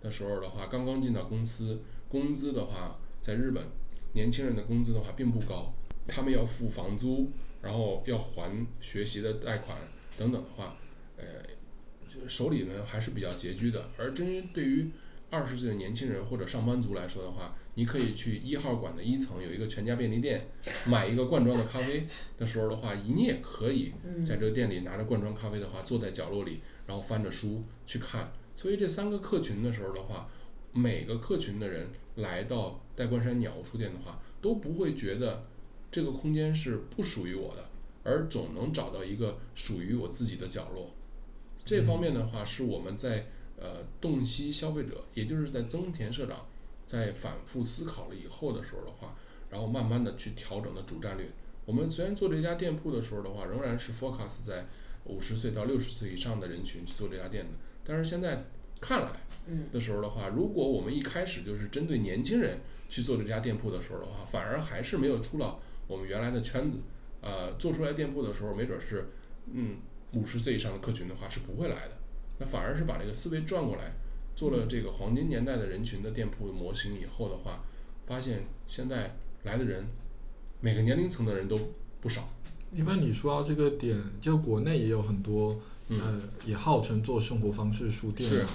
[0.00, 3.64] 的时候的话，刚刚进到公司，工资的话，在日本
[4.12, 5.72] 年轻人的工资的话并不高，
[6.06, 7.30] 他们要付房租，
[7.62, 9.78] 然后要还学习的贷款
[10.16, 10.76] 等等的话，
[11.16, 11.24] 呃，
[12.26, 13.90] 手里呢还是比较拮据的。
[13.96, 14.90] 而针对于
[15.30, 20.48] 二十岁的年轻人或者上班族来说的话，你可以去一号馆的一层有一个全家便利店，
[20.86, 23.92] 买一个罐装的咖啡的时候的话，你也可以
[24.26, 28.32] 在这个店里拿着罐装咖啡的话，坐在角落里，然后翻着书去看。
[28.56, 30.28] 所以这三个客群的时候的话，
[30.72, 35.44] 每个客群的人来到代官山鸟屋书店的话，都不会觉得
[35.90, 37.64] 这个空间是不属于我的，
[38.04, 40.90] 而总能找到一个属于我自己的角落。
[41.64, 43.26] 这方面的话，是我们在
[43.58, 46.46] 呃洞悉消费者，也就是在增田社长
[46.86, 49.16] 在反复思考了以后的时候的话，
[49.50, 51.26] 然后慢慢的去调整的主战略。
[51.66, 54.66] 我们虽然做这家店铺的时候的话，仍然是 focus 在
[55.04, 57.50] 五十岁到六十岁以上的人群去做这家店的，
[57.84, 58.44] 但是现在
[58.80, 59.10] 看来
[59.46, 66.78] 嗯的时候的话，如果我们一开始就是针对年轻人去做这家店铺的时候的话，反而还是没有出了我们原来的圈子。
[67.22, 69.10] 呃，做出来店铺的时候，没准儿是
[69.52, 69.76] 嗯
[70.12, 71.92] 五十岁以上的客群的话是不会来的，
[72.38, 73.92] 那反而是把这个思维转过来，
[74.34, 77.62] 做了这个黄金年代的人群的店铺模型以后的话，
[78.06, 79.86] 发现现在来的人
[80.60, 81.58] 每个年龄层的人都
[82.00, 82.30] 不少。
[82.72, 85.60] 一般你说到这个点，就国内也有很多，
[85.90, 86.00] 嗯。
[86.00, 88.42] 呃，也号称做生活方式书店是。
[88.42, 88.48] 嘛，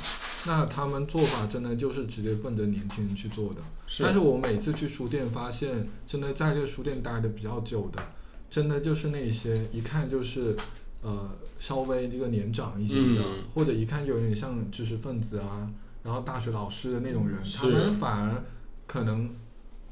[0.47, 3.61] 那他们做法真的就是直接奔着年轻人去做的。
[3.87, 4.01] 是。
[4.03, 8.01] 但是我每次去书店发现，真的在这个书店待的比较久的，
[8.49, 10.55] 真的就是那些一看就是，
[11.01, 13.43] 呃，稍微这个年长一些的，嗯。
[13.53, 15.69] 或者一看有点像知识分子啊，
[16.03, 18.43] 然后大学老师的那种人，他们反而
[18.87, 19.29] 可能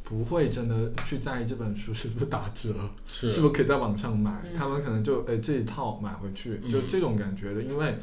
[0.04, 2.74] 不会真的去在意这本书是不是打折，
[3.08, 7.96] 是是不是可以在网上买，嗯他们可能就哎这一套买回去，就嗯这种感觉的，因为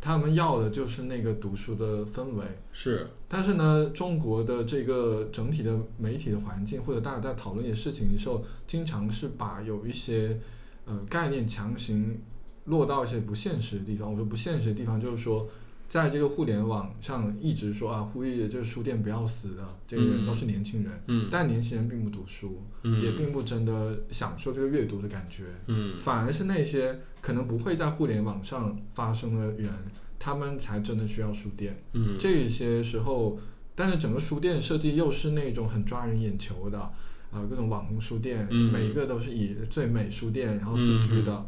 [0.00, 2.44] 他们要的就是那个读书的氛围。
[2.72, 10.38] 是但是呢，中国的这个整体的媒体的环境，或者大家在讨论一些事情的时候，经常是把有一些
[10.84, 12.20] 呃概念强行
[12.64, 14.10] 落到一些不现实的地方。
[14.10, 15.48] 我说不现实的地方，就是说，
[15.88, 21.28] 在这个互联网上一直说啊，呼吁这个书店不要死的这些人都是年轻人，嗯。
[21.30, 23.00] 但年轻人并不读书，嗯。
[23.00, 25.96] 也并不真的享受这个阅读的感觉，嗯。
[25.98, 29.72] 反而是那些可能不会在互联网上发生的人，
[30.18, 31.80] 他们才真的需要书店。
[31.92, 32.16] 嗯。
[32.18, 33.38] 这些时候，
[33.76, 36.90] 但是整个书店设计又是那种很抓人眼球的，
[37.30, 38.72] 呃，各种网红书店，嗯。
[38.72, 41.46] 每一个都是以最美书店然后自居的，嗯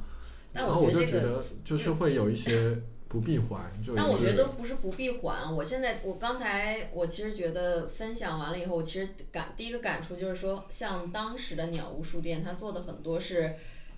[0.53, 13.55] 然后我就觉得就是会有一些不闭环，就但我觉是得不是不闭环，我现在我刚才我其实觉得分享完了以后，我其实感第一个感触就是说，像当时的鸟屋书店，它做的很多是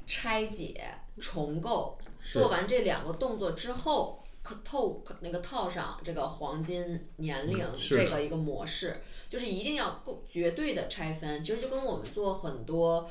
[0.07, 0.83] 拆解、
[1.19, 1.99] 重构，
[2.33, 8.99] 做完这两个动作之后，可透可那个套上这个黄金年龄这个一个模式，
[9.31, 13.11] 就是一定要够绝对的拆分，其实就跟我们做很多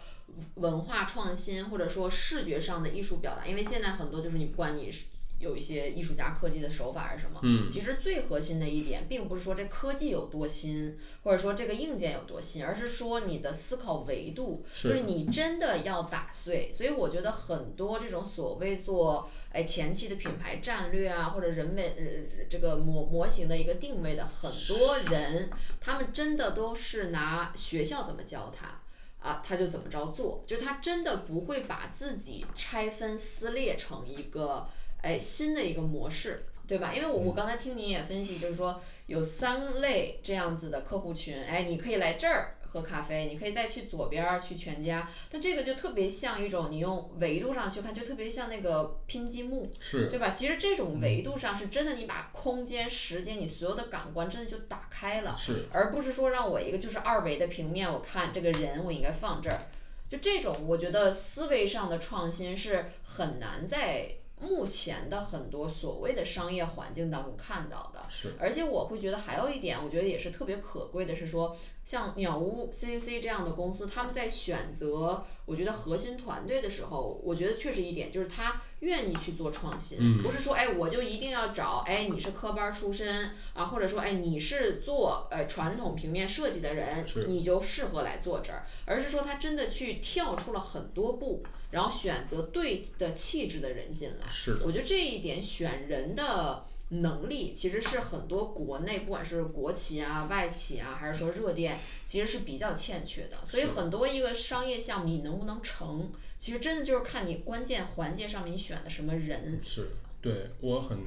[0.56, 5.06] 文化创新或者说视觉上的艺术表达，因为现在很多就是你不管你是
[5.40, 7.40] 有一些艺术家科技的手法是什么？
[7.44, 16.72] 嗯其实最核心的一点，并不是说这科技有多新，或者说这个硬件有多新，而是说你的思考维度，就是你真的要打碎。
[16.74, 28.80] 所以我觉得很多这种所谓做哎前期的品牌战略啊，或者人为呃这个模模型的一个定位的很多人，他们真的都是拿学校怎么教他。
[29.20, 34.70] 啊，他就怎么着做，就是他真的不会把自己拆分撕裂成一个
[35.08, 36.94] 哎新的一个模式，对吧？
[36.94, 50.32] 因为我我刚才听您也分析，就是说有三类这样子的客户群，哎，你可以来这儿喝咖啡，你可以再去左边儿去全家，但这个就特别像一种你用维度上去看，就特别像那个拼积木，是对吧？
[50.32, 59.62] 其实这种维度上是真的，你把空间、时间，你所有的感官真的就打开了，是而不是说让我一个就是二维的平面，我看这个人我应该放这儿。
[60.10, 68.06] 就这种，我觉得思维上的创新是很难在目前的很多所谓的商业环境当中看到的。
[68.10, 71.58] 是而且我会觉得还有一点，我觉得也是特别可贵的是说，
[71.88, 94.30] 像鸟屋 CCC 这样的公司，他们在选择我觉得核心团队的时候，我觉得确实一点就是他愿意去做创新，嗯不是说哎我就一定要找哎你是科班儿出身啊，或者说哎你是做呃传统平面设计的人，你就适合来做这儿，而是说他真的去跳出了很多步，然后选择对的气质的人进来。
[94.30, 103.46] 是的我觉得这一点选人的能力其实是很多国内不管是国企啊、外企啊，还是说热电，其实是比较欠缺的。
[103.46, 109.60] 所以很多一个商业项目你能不能成，其实真的就是看你关键环节上面你选的什么人。
[109.64, 109.90] 是，
[110.22, 110.98] 对我很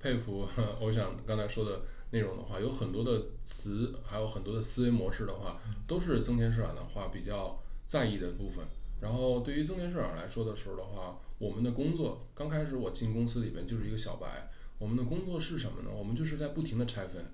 [0.00, 0.48] 佩服，
[0.80, 1.82] 我想刚才说的
[2.12, 8.64] 内容的话，有很多的词，还有很多的思维模式的话，都是增田社长的话比较在意的部分。
[9.02, 14.48] 然后对于增田社长来说的时候的话，我们的工作刚开始我进公司里边就是一个小白，
[14.78, 15.90] 我们的工作是什么呢？
[15.96, 17.24] 我们就是在不停的拆分，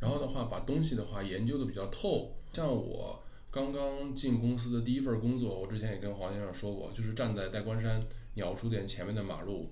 [0.00, 2.32] 然后的话把东西的话研究的比较透。
[2.52, 9.70] 像我刚刚进公司的第一份工作，我之前也跟黄先生说过，就是站在戴官山鸟书店前面的马路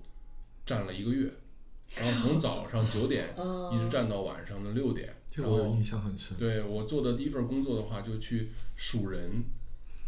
[0.67, 1.31] 站了一个月，
[1.97, 3.35] 然后从早上 九点
[3.73, 6.37] 一直站到晚上的六点，然后这个我印象很深。
[6.37, 9.45] 对我做的第一份工作的话，就去数人，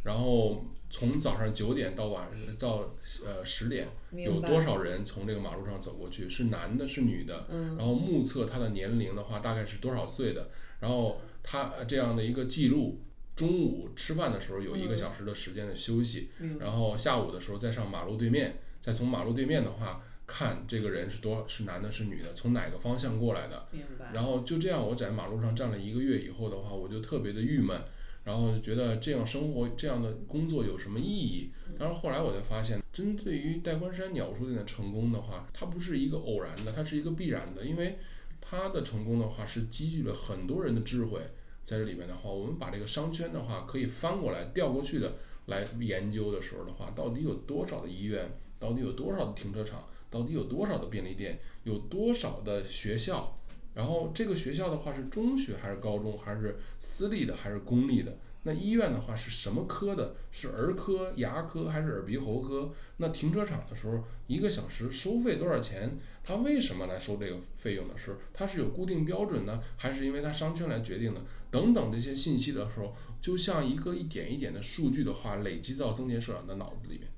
[0.05, 2.95] 然后从早上九点到晚到
[3.27, 13.01] 呃十点，有多少人从这个马路上走过去，是男的，是女的，嗯然后目测他的年龄的话大概是多少岁的，然后他这样的一个记录。
[13.35, 16.29] 中午吃饭的时候有一个嗯小时的时间的休息，
[16.61, 27.81] 然后下午的时候再上马路对面，再从马路对面的话看这个人是多是男的是女的，从哪个方向过来的，明白然后就这样我在马路上站了一个月以后的话，我就特别的郁闷，
[28.25, 31.51] 然后就觉得这样生活这样的工作有什么意义？
[31.79, 37.99] 但是后来我才发现，针对于戴官山鸟书店的成功的话，它不是一个偶然的，它是一个必然的，因为
[38.41, 41.21] 它的成功的话是积聚了很多人的智慧。
[41.65, 45.15] 在这里面的话，我们把这个商圈的话可以翻过来调过去的
[45.47, 53.39] 来研究的时候的话，到底有多少的医院，到底有多少的停车场，到底有多少的便利店，有多少的学校，
[53.75, 58.19] 然后这个学校的话是中学还是高中，还是私立的还是公立的？
[58.45, 60.17] 那医院的话是什么科的？
[60.33, 62.73] 是儿科、牙科还是耳鼻喉科？
[62.97, 65.97] 那停车场的时候，一个小时收费多少钱？
[66.25, 71.21] 他为什么来收这个费用的时候，它是有固定标准呢，还是因为它商圈来决定的？
[71.51, 77.09] 等等这些信息的时候，就像一个一点一点的数据的话，累积到增田社长的脑子里面。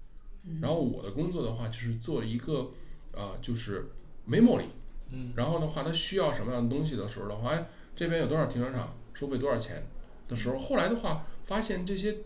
[0.61, 2.70] 然后我的工作的话，就是做一个
[3.12, 3.86] 啊、就是
[4.28, 4.66] memory，
[5.11, 9.84] 嗯然后的话，他需要什么样的东西的时候的话，哎，这边有多少停车场，收费多少钱
[10.28, 12.16] 的时候，后来的话发现这些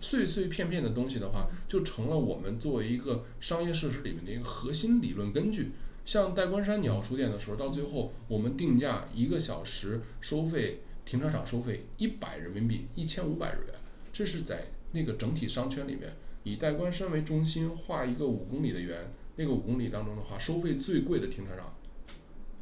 [0.00, 5.72] 碎碎片片的东西的话，就成了我们作为一个商业设施里面的一个核心理论根据。
[6.04, 13.74] 像代官山鸟书店的时候，到最后我们定价一个小时收费，停车场收费一百人民币，一千五百日元，
[14.12, 16.12] 这是在那个整体商圈里面，
[16.44, 21.74] 以代官山为中心画一个五公里的圆，那个五公里当中的话，收费最贵的停车场。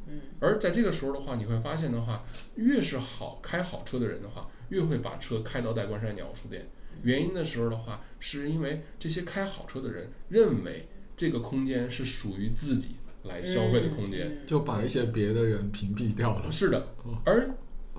[0.07, 2.25] 嗯而在这个时候的话，你会发现的话，
[2.55, 6.67] 越是好开好车的人的话，越会把车开到代官山鸟书店。
[7.03, 10.87] 原因的时候的话，是因为这些开好车的人认为
[11.17, 14.27] 这个空间是属于自己来消费的空间。
[14.29, 16.51] 嗯就把一些别的人屏蔽掉了。
[16.51, 16.87] 是的，
[17.25, 17.49] 而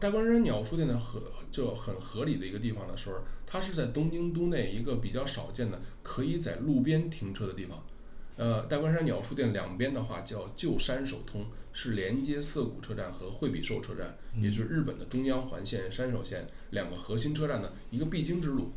[0.01, 7.83] 大关山鸟书店的合就很合理的一个地方的时候，它是在东京都内一个比较少见的可以在路边停车的地方。
[8.37, 11.47] 呃，代官山鸟书店两边的话叫旧山手通，
[11.79, 18.73] 是连接涩谷车站和惠比寿车站，也就是日本的中央环线、山手线两个核心车站的一个必经之路。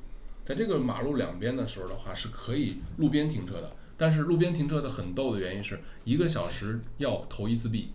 [0.45, 3.71] 在这个马路两边的时候的话，是可以路边停车的。
[3.97, 7.89] 但是路边停车的很逗的原因是一个小时要投一次币，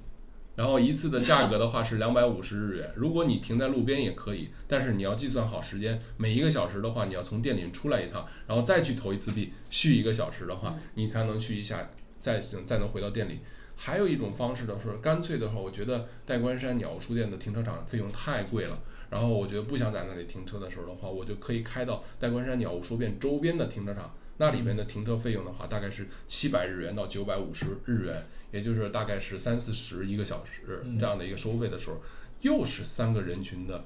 [0.57, 11.91] 然后一次的价格的话是两百五十日元，如果你停在路边也可以，但是你要计算好时间，每一个小时的话你要从店里出来一趟，然后再去投一次币，续一个小时的话，你才能去一下，
[12.21, 13.41] 再再能回到店里。
[13.77, 18.79] 还有一种方式呢是干脆的话，我觉得代官山鸟屋书店的停车场费用太贵了，
[19.11, 32.01] 然后我觉得不想在那里停车的时候的话，我就可以开到代官山鸟屋书店周边的停车场，那里面的停车费用的话大概是 七百日元到九百五十日元，也就是大概是三四十一个小时这样的一个收费的时候，
[32.43, 33.85] 又是三个人群的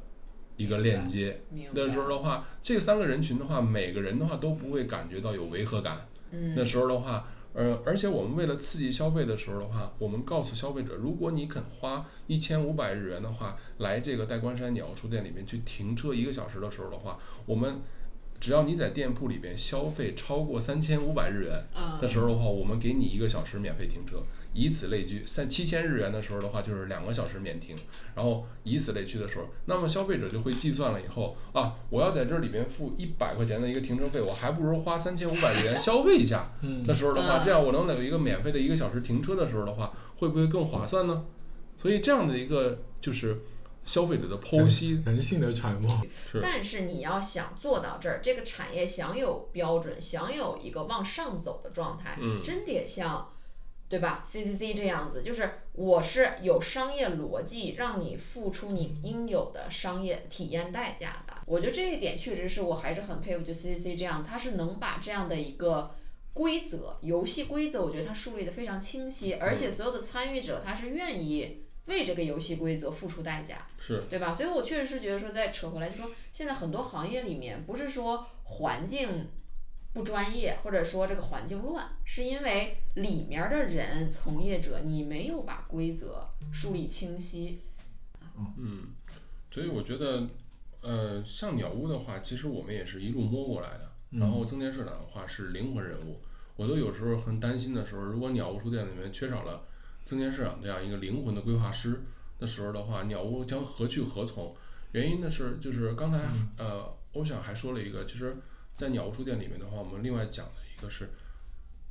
[0.57, 1.41] 一个链接。
[1.51, 6.07] 明，那时候的话这三个人群的话，每个人的话都不会感觉到有违和感，
[6.55, 7.29] 那时候的话。
[7.59, 17.81] 呃而且我们为了刺激消费的时候的话，我们告诉消费者，如果你肯花一千五百日元的话，来这个代官山鸟屋书店里面去停车一个小时的时候的话，我们
[18.39, 21.65] 只要你在店铺里边消费超过三千五百日元
[22.01, 24.23] 的时候的话，我们给你一个小时免费停车，
[24.59, 27.77] 以此类聚，三七千日元的时候的话就是两个小时免停，
[28.17, 36.51] 然后以此类推的时候，那么消费者就会计算了以后啊我要在这里边付一百块钱的一个停车费，我还不如花三千五百日元 消费一下
[36.85, 41.25] 的时候的话，这样我能有一个免费的一个小时停车的时候的话，会不会更划算呢？
[41.77, 43.39] 所以这样的一个就是
[43.85, 45.89] 消费者的剖析 人性的揣摩，
[46.43, 53.31] 但是你要想做到这儿，这个产业想有标准，想有一个往上走的状态，真得像
[53.89, 61.35] 对吧？C C C 这样子，就是我是有商业逻辑，让你付出你应有的商业体验代价的。
[61.47, 65.95] 我觉得这一点确实是我还是很佩服就 C C C 这样，它是能把这样的一个
[66.35, 74.35] 规则游戏规则，我觉得它树立的非常清晰，而且所有的参与者他是愿意为这个游戏规则付出代价，是对吧？
[74.35, 79.31] 所以我确实是觉得说再扯回来就说，现在很多行业里面不是说环境
[79.93, 87.63] 不专业，或者说这个环境乱，是因为里面儿的人从业者你没有把规则梳理清晰。
[88.57, 88.95] 嗯
[89.51, 90.29] 所以我觉得
[90.83, 96.21] 呃像鸟屋的话，其实我们也是一路摸过来的，然后增田社长的话是灵魂人物，
[96.55, 99.67] 我都有时候很担心的时候，如果鸟屋书店里面缺少了
[100.05, 102.03] 增田社长这样一个灵魂的规划师
[102.39, 104.55] 的时候的话，鸟屋将何去何从？
[104.93, 106.21] 原因呢是就是刚才
[106.57, 108.37] 呃欧想还说了一个，其实
[108.79, 111.11] 在鸟屋书店里面的话，我们另外讲的一个是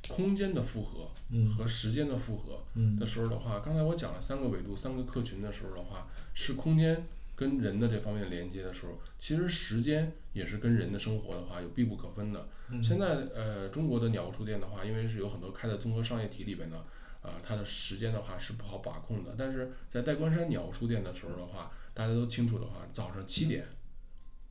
[0.08, 1.10] 空间的复合
[1.54, 2.64] 和时间的复合
[2.98, 7.04] 的时候的话，刚才我讲了三个维度三个客群的时候的话，是空间
[7.36, 12.48] 跟人的这方面连接的时候，其实时间也是跟人的生活的话有必不可分的。
[12.82, 16.78] 现在呃中国的鸟屋书店的话，因为是有很多开在综合商业体里边的，
[17.20, 23.66] 啊它的时间的话是不好把控的，但是在戴官山鸟屋书店的时候的话，大家都清楚的话，早上七点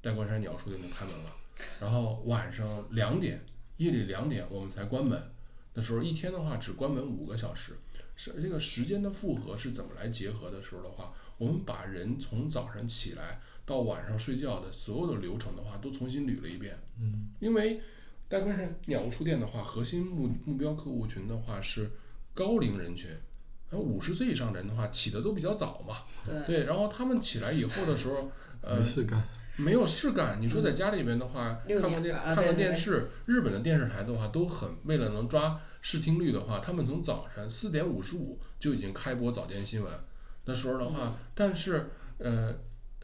[0.04, 1.34] 戴官山鸟屋书店就开门了，
[1.80, 3.41] 然后晚上两点
[3.78, 5.22] 夜里两点我们才关门。
[5.74, 7.74] 那时候，一天的话只关门五个小时，
[8.16, 17.30] 是这个时间的复合是怎么来结合的时候的话，我们把人从早上起来到晚上睡觉的所有的流程的话都重新捋了一遍，嗯。
[17.39, 17.80] 因为
[18.28, 21.91] 代官山鸟屋书店的话，核心目目标客户群的话是
[22.34, 23.12] 高龄人群，
[23.70, 25.97] 呃五十岁以上的人的话起的都比较早嘛，
[26.47, 28.32] 对，然后他们起来以后的时候
[28.62, 29.05] 呃没
[29.66, 39.91] 有事干，你说在家里边的话看看电看看电视，日本的电视台的话都很为了能抓视听率的话，他们从早晨四点五十五就已经开播早间新闻。
[40.45, 41.89] 那时候的话，但是
[42.20, 42.55] 呃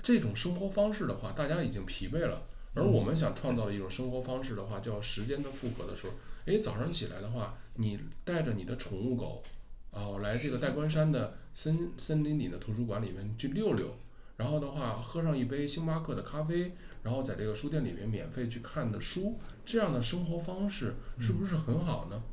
[0.01, 2.43] 这种生活方式的话大家已经疲惫了，
[2.73, 6.13] 而我们想创造的一种生活方式的话，叫时间的复合的时候，
[6.45, 9.43] 诶早上起来的话，你带着你的宠物狗
[9.91, 13.95] 哦来这个代官山的森森林里的图书馆里面去溜溜，
[14.37, 16.73] 然后的话喝上一杯星巴克的咖啡，
[17.03, 22.23] 然后在这个书店里面免费去看的书，这样的生活方式是不是很好呢？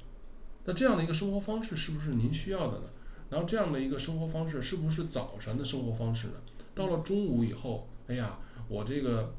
[0.65, 2.85] 那这样的一个生活方式是不是您需要的呢？
[3.31, 6.35] 然后这样的一个生活方式是不是早晨的生活方式呢？
[6.75, 8.39] 到了中午以后，哎呀
[8.69, 9.35] 我这个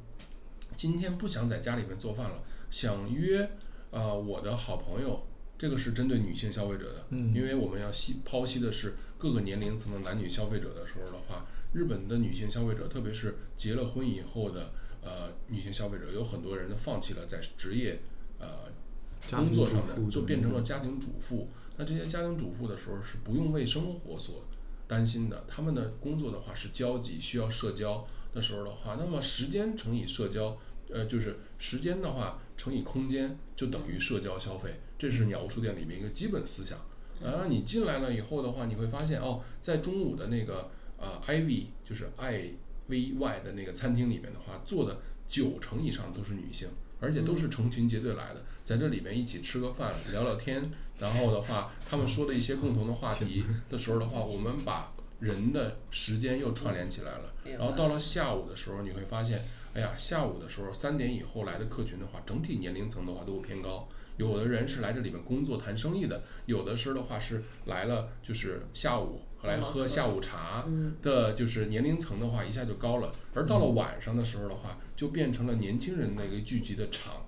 [0.76, 3.50] 今天不想在家里面做饭了，想约
[3.92, 5.26] 啊我的好朋友，
[5.58, 18.00] 这个是针对女性消费者的，嗯因为我们要析剖析的是各个年龄层的男女消费者的时候的话，日本的女性消费者，特别是结了婚以后的呃女性消费者，有很多人都放弃了在职业
[18.40, 18.70] 呃
[19.30, 21.48] 工作上面就变成了家庭主妇，
[21.78, 24.44] 那这些家庭主妇的时候是不用为生活所
[24.88, 30.58] 担心的，他们的工作的话是交际需要社交的时候的话，那么时间乘以社交
[30.90, 36.80] 呃就是时间的话乘以空间就等于社交消费，这是鸟屋书店里面一个基本思想。
[37.24, 42.52] 然后你进来了以后的话，你会发现哦在中午的那个啊 Ivy 就是 I
[42.88, 63.88] V Y 的那个餐厅里面的话，坐的九成以上都是女性，而且都是成群结队来的，在这里面一起吃个饭聊聊天，然后的话他们说的一些共同的话题的时候的话，我们把人的时间又串联起来了，然后到了下午的时候你会发现，哎呀下午的时候三点以后来的客群的话，整体年龄层的话都会偏高，
[64.22, 70.64] 有的人是来这里面工作谈生意的，有的是的话是来了就是下午来喝下午茶
[71.02, 77.26] 的就是年龄层的话一下就高了，而到了晚上的时候的话，就变成了年轻人的一个聚集的场。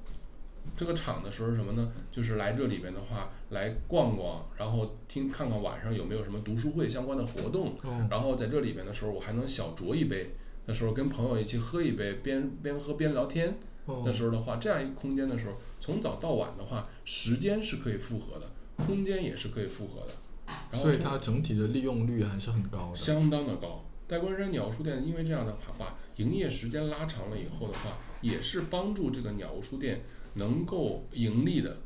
[0.78, 1.92] 这个场的时候是什么呢？
[2.12, 7.76] 就是来这里边的话来逛逛，然后听看看晚上有没有什么读书会相关的活动，
[8.10, 10.36] 然后在这里边的时候我还能小酌一杯，
[10.66, 13.58] 那时候跟朋友一起喝一杯，边边喝边聊天，
[14.06, 18.50] 那时候的话这样一个空间的时候，从早到晚的话时间是可以复合的，
[18.86, 20.14] 空间也是可以复合的。
[20.72, 22.96] 然后所以它整体的利用率还是很高的。
[22.96, 30.02] 相当的高，代官山鸟屋书店因为这样的话把营业时间拉长了以后的话，也是帮助这个鸟屋书店
[30.34, 31.78] 能够盈利的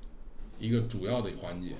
[0.59, 1.75] 一个主要的环节，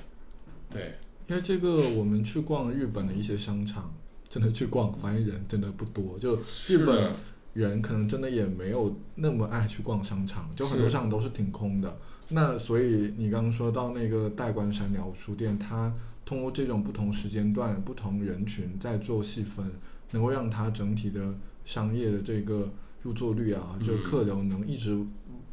[0.70, 0.94] 对。
[1.28, 3.94] 因为这个我们去逛日本的一些商场，
[4.30, 6.38] 真的去逛发现人真的不多，就
[6.70, 7.14] 日本
[7.58, 11.98] 人可能真的也没有那么爱去逛商场，就很多商场都是挺空的。
[12.30, 15.94] 那所以你刚刚说到那个代官山鸟书店，它
[16.24, 19.72] 通过这种不同时间段、不同人群在做细分，
[20.12, 21.34] 能够让它整体的
[21.66, 22.70] 商业的这个
[23.02, 24.98] 入座率啊，就客流能一直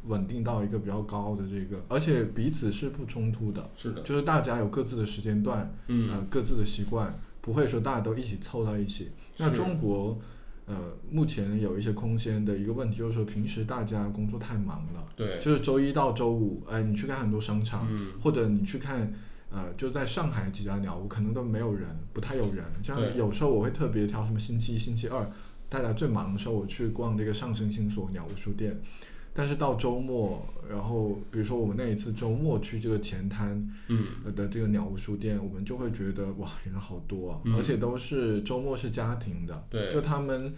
[0.05, 9.09] 稳定到一个比较高的这个，而且彼此是不冲突的，是的，就是大家有各自的时间段，嗯，各自的习惯，不会说大家都一起凑到一起。
[9.37, 10.19] 那中国
[10.67, 19.13] 呃目前有一些空间的一个问题，就是说平时大家工作太忙了，对，就是周一到周五，哎，你去看很多商场，嗯，或者你去看
[19.51, 22.65] 呃就在上海几家鸟屋，可能都没有人，不太有人。
[22.83, 25.29] 像有时候我会特别挑什么星期一、星期二，
[25.69, 28.81] 大家最忙的时候，我去逛这个上升星所鸟屋书店。
[29.37, 40.53] 但是到周末，然后比如说我们那一次周末去这个前滩，嗯，的这个鸟屋书店，我们就会觉得哇人好多啊，而且都是周末是家庭的，对，就他们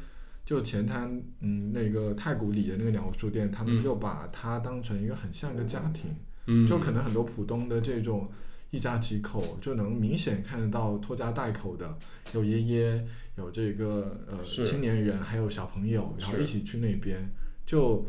[0.45, 6.15] 就前滩嗯那个太古里的那个鸟屋书店，他们就把它当成一个很像一个家庭，
[6.45, 8.29] 嗯，就可能很多浦东的这种
[8.69, 11.97] 一家几口就能明显看得到拖家带口的，
[12.31, 13.07] 有爷爷
[13.37, 17.27] 有这个呃青年人，还有小朋友，然后一起去那边
[17.65, 18.05] 就。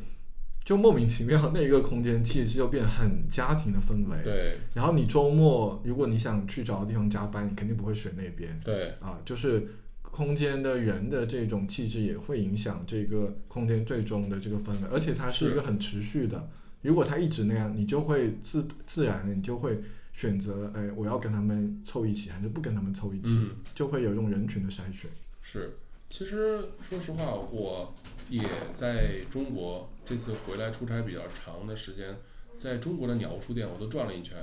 [0.68, 4.22] 就莫名其妙，那一个空间气质就变很家庭的氛围。
[4.22, 4.58] 对。
[4.74, 8.60] 然后你周末如果你想去找个地方加班，你肯定不会选那边。
[8.62, 8.90] 对。
[9.00, 9.66] 啊，就是
[10.02, 16.50] 空间的人的这种气质也会影响这个空间最终的这个氛围，而且它是一个很持续的。
[16.82, 19.80] 如果它一直那样，你就会自自然的你就会
[20.12, 23.30] 选择，哎，我要跟他们凑一起，还是不跟他们凑一起，
[23.74, 25.10] 就会有这种人群的筛选。
[25.40, 25.70] 是。
[26.10, 27.94] 其实说实话，我
[28.30, 28.42] 也
[28.74, 32.16] 在中国这次回来出差比较长的时间，
[32.58, 34.36] 在中国的鸟屋书店我都转了一圈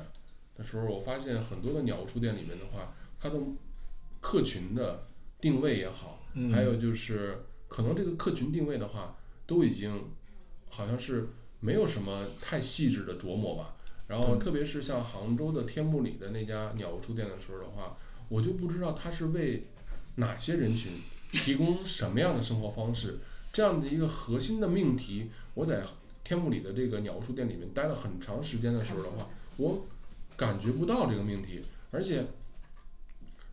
[0.55, 3.39] 的时候，我发现很多的鸟屋书店里面的话，它的
[4.21, 5.07] 客群的
[5.41, 10.11] 定位也好，还有就是可能这个客群定位的话，都已经
[10.69, 13.75] 好像是没有什么太细致的琢磨吧。
[14.07, 17.97] 然后特别是像杭州的天目里的那家鸟屋书店的时候的话，
[18.29, 19.65] 我就不知道它是为
[20.15, 20.91] 哪些人群。
[21.35, 23.19] 提供什么样的生活方式？
[23.53, 25.81] 这样的一个核心的命题，我在
[26.25, 29.85] 天目里的这个鸟屋书店里面待了很长时间的时候的话，我
[30.35, 31.61] 感觉不到这个命题，
[31.91, 32.25] 而且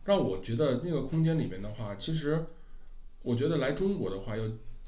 [0.03, 2.45] 让我觉得那个空间里面的话，其实
[3.21, 4.43] 我觉得来中国的话，要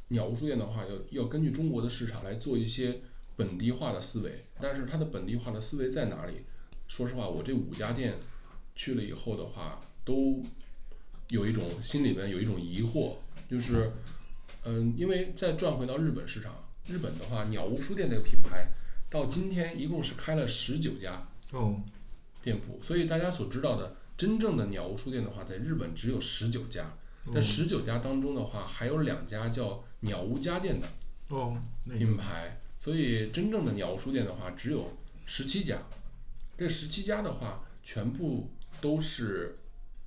[0.10, 3.00] 鸟屋书店的话，要要根据中国的市场来做一些
[3.38, 4.44] 本地化的思维。
[4.60, 6.42] 但是它的本地化的思维在哪里？
[6.90, 8.16] 说实话，我这五家店
[8.76, 10.44] 去了以后的话，都。
[11.30, 13.16] 有一种心里面有一种疑惑，
[13.50, 13.92] 就是，
[14.64, 18.68] 嗯，因为再转回到日本市场，日本的话，鸟屋书店这个品牌
[19.10, 21.82] 到今天一共是开了十九家哦
[22.44, 26.96] 店铺，所以大家所知道的真正的鸟屋书店的话，在日本只有十九家，
[27.34, 30.88] 这十九家当中的话，还有两家叫鸟屋家电的
[31.30, 31.58] 哦
[31.98, 34.94] 品牌，所以真正的鸟屋书店的话只有
[35.26, 35.82] 十七家，
[36.56, 39.58] 这十七家的话全部都是。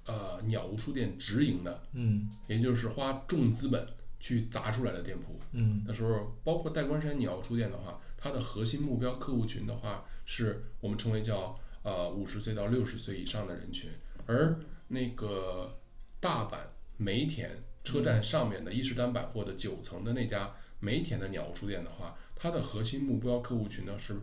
[0.09, 3.87] 呃，鸟屋书店直营的，嗯，也就是花重资本
[4.19, 13.91] 去砸出来的店铺，嗯，那时候包括代官山鸟屋书店的话，它的核心目标客户群的话，是我们称为叫呃五十岁到六十岁以上的人群，
[14.25, 15.79] 而那个
[16.21, 16.57] 大阪
[16.97, 24.19] 梅田车站上面的伊势丹百货的九层的那家梅田的鸟屋书店的话，它的核心目标客户群呢是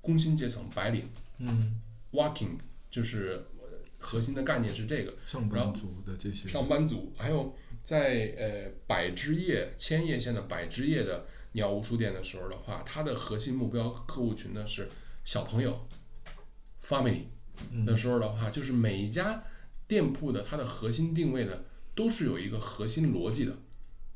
[0.00, 1.08] 工薪阶层白领，
[1.38, 2.58] 嗯，working
[2.90, 3.46] 就是。
[4.04, 6.46] 核心的概念是这个，上班族的这些。
[6.46, 14.88] 上班族，还有在呃百枝叶千叶县的百枝叶的鸟屋书店的时候的话，它的核心目标客户群呢是
[15.24, 15.88] 小朋友
[16.82, 17.22] ，family
[17.86, 19.42] 的时候的话，就是每一家
[19.88, 21.60] 店铺的它的核心定位呢，
[21.94, 23.56] 都是有一个核心逻辑的，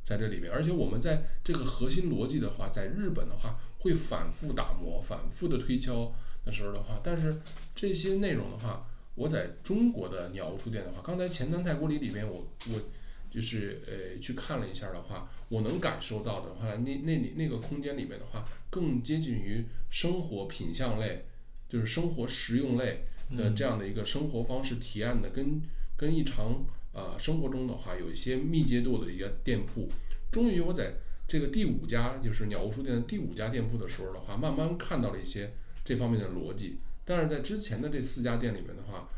[0.05, 6.13] 在这里面，而且我们在这个核心逻辑的话，在日本的话会反复打磨，反复的推敲
[6.45, 7.41] 的时候的话，但是
[7.75, 8.87] 这些内容的话，
[9.19, 12.81] 我在中国的鸟屋书店的话，刚才前南太古里里边我我
[13.29, 21.25] 就是呃去看了一下的话，我能感受到的话，那那里那个空间里面的话，更接近于生活品相类，
[21.69, 23.07] 就是生活实用类
[23.37, 25.61] 的这样的一个生活方式提案的，跟
[25.97, 29.89] 跟一常呃生活中的话有一些密接度的一个店铺，
[30.31, 30.93] 终于我在
[31.27, 35.53] 这个第五家就是鸟屋书店的第五家店铺的时候的话，慢慢看到了一些
[35.85, 36.79] 这方面的逻辑，
[37.09, 39.09] 但是在之前的这四家店里面的话，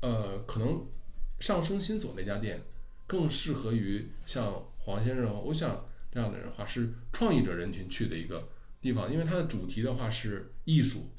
[0.00, 0.86] 呃可能
[1.40, 2.62] 上升新所那家店
[3.06, 8.48] 更适合于像黄先生欧象这样的人话是创意者人群去的一个
[8.80, 11.10] 地方，因为它的主题的话是艺术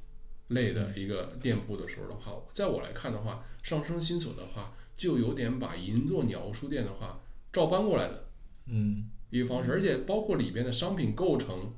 [0.48, 7.22] 类的一个店铺的时候的话，在我来看的话，上升新所的话就有点把银座鸟屋书店的话
[7.52, 8.26] 照搬过来的
[8.66, 9.10] 嗯。
[9.30, 11.74] 一个方式，而且包括里边的商品构成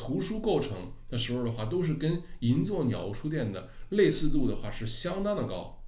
[0.00, 0.70] 图书构成
[1.10, 5.82] 的时候的话，都是跟银座鸟屋书店的类似度的话是相当的高。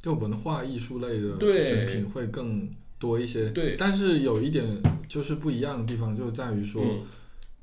[0.00, 1.68] 就文化艺术类的对。
[1.68, 3.74] 选品会更多一些，对。
[3.76, 7.02] 但是有一点就是不一样的地方就在于说，嗯。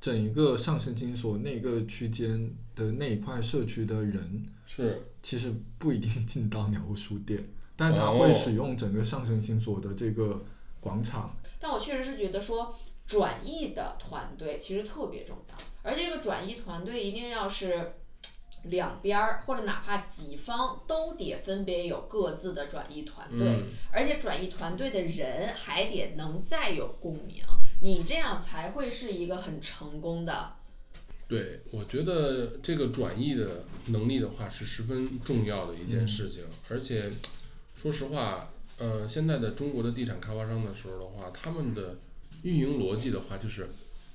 [0.02, 5.02] 整一个上升金所那个区间的那一块社区的人，是。
[5.22, 7.42] 其实不一定进到鸟屋书店，
[7.78, 10.44] 但他哦会使用整个上升金所的这个
[10.82, 12.76] 广场，但我确实是觉得说
[13.08, 17.94] 转译的团队其实特别重要，而且这个转移团队一定要是
[18.64, 27.44] 两边儿或者哪怕几方都得分别有各自的转移团队，嗯而且转移团队的人还得能再有共鸣，
[27.82, 30.54] 你这样才会是一个很成功的。
[31.28, 37.12] 对，我觉得这个转移的能力的话是十分重要的一件事情，而且
[37.76, 41.98] 说实话，呃，现在的中国的地产开发商的时候的话，他们的
[42.44, 43.68] 运营逻辑的话，就是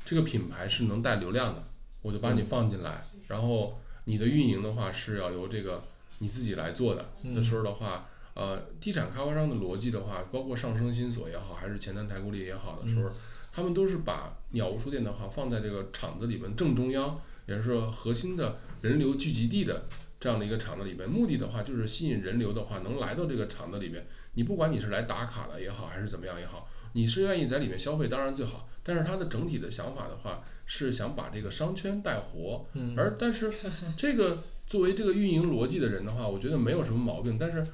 [0.09, 1.63] 这个品牌是能带流量的，
[2.01, 5.85] 我就把你放进来，然后你的运营的话是要由这个
[6.21, 13.11] 你自己来做的，的时候的话，呃，地产开发商的逻辑的话，包括上升新所也好，还是前南太古里也好的时候，
[13.53, 19.89] 他们都是把鸟屋书店的话放在这个厂子里面正中央，也是说核心的人流聚集地的
[20.19, 33.53] 这样的一个厂子里边，目的的话就是吸引人流的话能来到这个厂子里边，你不管你是来打卡的也好，还是怎么样也好，你是愿意在里面消费当然最好，但是他的整体的想法的话是想把这个商圈带活，嗯而但是
[33.99, 37.67] 这个作为这个运营逻辑的人的话，我觉得没有什么毛病，但是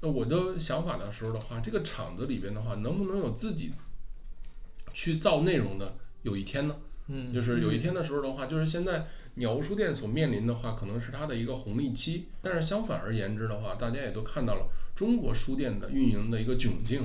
[0.00, 3.72] 呃我的想法的时候的话，这个厂子里边的话，能不能有自己
[4.94, 6.76] 去造内容的有一天呢？
[7.08, 12.28] 嗯就是有一天的时候的话，就是现在鸟屋书店所面临的话，可能是它的一个红利期。
[12.40, 17.02] 但是相反而言之的话，大家也都看到了中国书店的运营的一个窘境，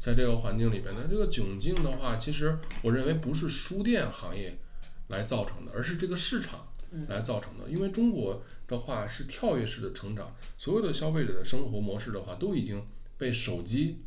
[0.00, 4.58] 在这个环境里边呢，这个窘境的话，其实我认为不是书店行业
[5.08, 6.68] 来造成的，而是这个市场
[7.08, 7.68] 来造成的。
[7.68, 12.86] 因为中国的话是跳跃式的成长，所有的消费者的生活模式的话，都已经
[13.18, 14.02] 被手机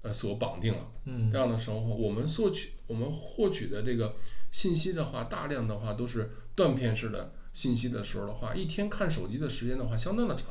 [0.00, 0.90] 呃所绑定了。
[1.04, 4.16] 嗯这样的生活，我们获取我们获取的这个
[4.50, 10.46] 信息的话，大量的话都是断片式的信息的时候的话，一天看手机的时间的话相当的长。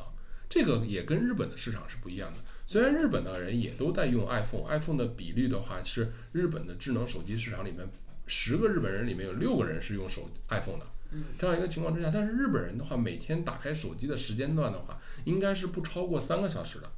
[0.50, 2.38] 这个也跟日本的市场是不一样的。
[2.70, 7.88] 虽然日本的人也都在用 iPhone，iPhone 的比率的话是日本的智能手机市场里面
[8.26, 10.84] 十个日本人里面有六个人是用手 iPhone 的。
[11.38, 16.90] 这样一个情况之下，但是日本人的话，每天打开手机的时间段的话，应该是不超过三个小时的。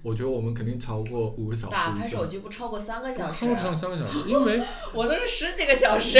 [0.00, 4.62] 我觉得我们肯定超过五个小时打开手机不超过三个小时超，过三个小时，因为
[4.94, 6.18] 我都是十几个小时。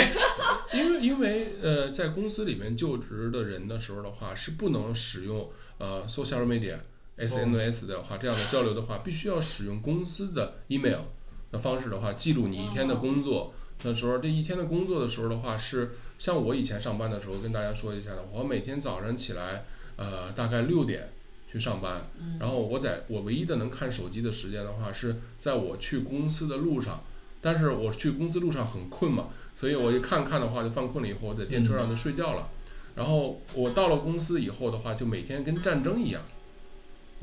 [0.75, 6.77] 因为因为呃，在公司里面就职的人的时候的话，是不能使用呃 social media
[7.19, 11.03] SNS 的话，这样的交流的话，必须要使用公司的 email
[11.51, 19.65] 的方式的话，记录你一天的工作那时候，这一天的工作的时候的话，是像我以前上班的时候跟大家说一下的，我每天早上起来
[19.97, 21.11] 呃大概六点
[21.51, 22.11] 去上班，
[22.41, 27.05] 然后我在我唯一的能看手机的时间的话，是在我去公司的路上。
[27.41, 32.49] 但是我去公司路上很困嘛，所以我就看看的话就犯困了以后，我在电车上就睡觉了。
[32.97, 36.23] 然后我到了公司以后的话，就每天跟战争一样。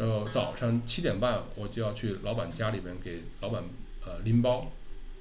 [0.02, 3.64] 呃，早上七点半我就要去老板家里边给老板
[4.04, 4.72] 呃拎包，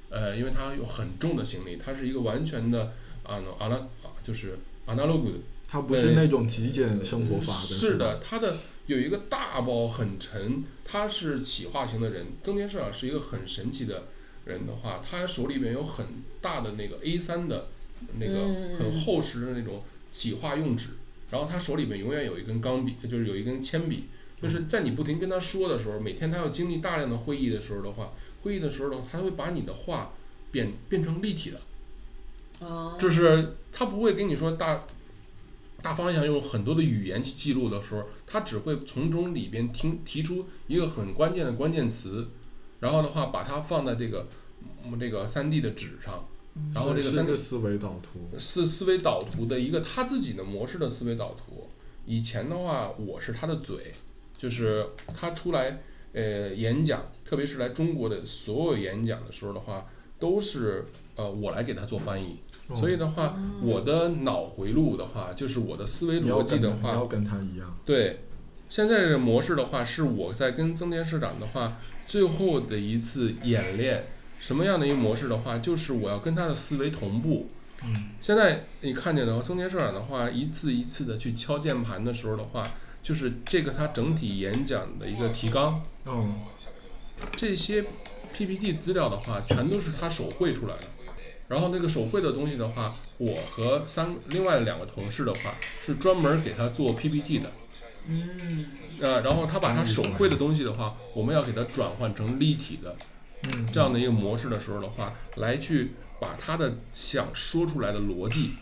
[0.08, 3.88] 呃，因为他有很重的行李，他是一个完全的啊阿拉
[4.24, 8.56] 就是 analog 的它不是那种极简生活法的，是的，他的
[8.86, 12.28] 有一个大包很沉，他是企划型的人。
[12.42, 14.04] 增田社长是一个很神奇的
[14.46, 16.06] 人的话，他手里面有很
[16.40, 17.68] 大的那个 A 三的
[18.18, 20.88] 那个嗯很厚实的那种企划用纸，
[21.30, 24.06] 然后他手里面永远有一根钢笔，就是有一根铅笔，
[24.42, 28.12] 就是在你不停跟他说的时候，每天他要经历大量的会议的时候的话，
[28.42, 30.12] 会议的时候的话，他会把你的话
[30.50, 31.60] 变变成立体的，
[32.60, 34.84] 哦，就是他不会跟你说大
[35.82, 42.28] 大方向用很多的语言去记录的时候，他只会从中里边听提出一个很关键的关键词，
[42.80, 44.26] 然后的话把它放在这个
[44.84, 46.26] 嗯这个三 D 的纸上，
[46.74, 48.38] 然后这个三个思维导图。
[48.38, 51.68] 思思维导图的一个他自己的模式的思维导图。
[52.06, 53.94] 以前的话，我是他的嘴，
[54.40, 55.82] 就是他出来
[56.14, 59.86] 呃演讲，特别是来中国的所有演讲的时候的话，
[60.18, 60.86] 都是
[61.16, 62.38] 呃我来给他做翻译。
[62.72, 67.76] 所以的话，我的脑回路的话，就是我的思维逻辑的话，要跟他一样。
[67.84, 68.20] 对，
[68.68, 71.76] 现在的模式的话，是我在跟曾田社长的话，
[72.06, 74.04] 最后的一次演练，
[74.38, 77.48] 什么样的一个模式的话，就是我要跟他的思维同步。
[77.84, 82.62] 嗯，现在你看见的话，曾田社长的话，一次一次的去敲键盘的时候的话，
[83.02, 86.34] 就是这个他整体演讲的一个提纲，嗯，
[87.34, 87.84] 这些
[88.32, 90.82] PPT 资料的话，全都是他手绘出来的。
[91.48, 97.50] 然后那个手绘的东西的话，我和三另外两个同事的话，是专门给他做 PPT 的。
[98.06, 98.64] 嗯，
[99.00, 102.96] 呃，然后他把他手绘的东西的话，我们要给他转换成立体的，
[103.42, 108.52] 嗯这样的一个模式的时候的话，来去把他的想说出来的逻辑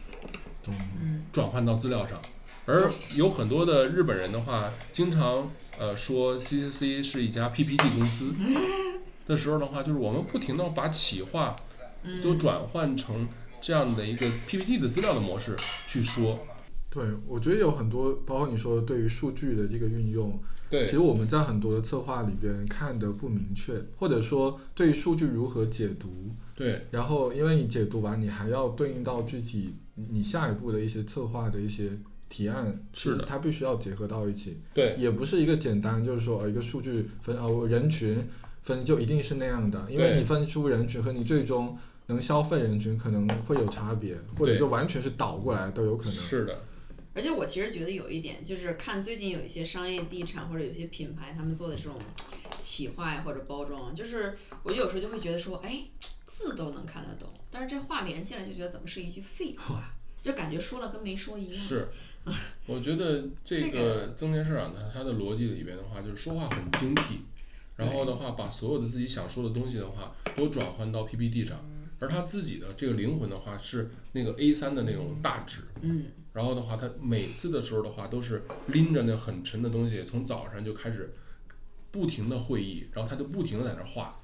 [0.67, 2.23] 嗯转换到资料上。
[2.69, 5.51] 而有很多的日本人的话，经常
[5.81, 8.35] 呃说 CCC 是一家 PPT 公司
[9.27, 11.57] 的时候的话，就是我们不停的把企划
[12.23, 13.27] 都转换成
[13.63, 15.57] 这样的一个 PPT 的资料的模式
[15.89, 16.39] 去说。
[16.91, 20.39] 对，我觉得有很多，包括你说对于数据的这个运用，
[20.69, 26.87] 对其实我们在很多的策划里边看的不明确，或者说对于数据如何解读，对。
[26.91, 31.91] 然后因为你解读完，你还要对应到具体你下一步的一些策划的一些
[32.29, 33.25] 提案，是的。
[33.25, 34.95] 它必须要结合到一起，对。
[34.99, 38.29] 也不是一个简单就是说呃一个数据分啊我人群
[38.63, 46.13] 分就一定是那样的，因为你分出人群和你最终能消费人群可能会有差别，或者就完全是倒过来都有可能。
[46.13, 46.63] 是的，
[47.15, 51.95] 而且我其实觉得有一点，就是看最近有一些商业地产或者有些品牌他们做的这种
[52.59, 55.85] 企划呀或者包装，就是我有时候就会觉得说，哎，
[56.27, 61.55] 字都能看得懂，但是这话连起来就觉得怎么是一句废话， 就感觉说了跟没说一样。
[61.55, 61.89] 是，
[62.69, 67.21] 我觉得这这个个增田社长呢，他的逻辑里边的话，就是说话很精辟，
[67.77, 71.65] 然后的话把所有的自己想说的东西的话，都转换到 PPT 上，
[71.99, 76.05] 而他自己的这个灵魂的话是那个 A 三的那种大纸，嗯，
[76.35, 81.15] 然后的话，他每次的时候的话，都是拎着那很沉的东西，从早上就开始
[81.91, 84.21] 不停的会议，然后他就不停的在那儿画，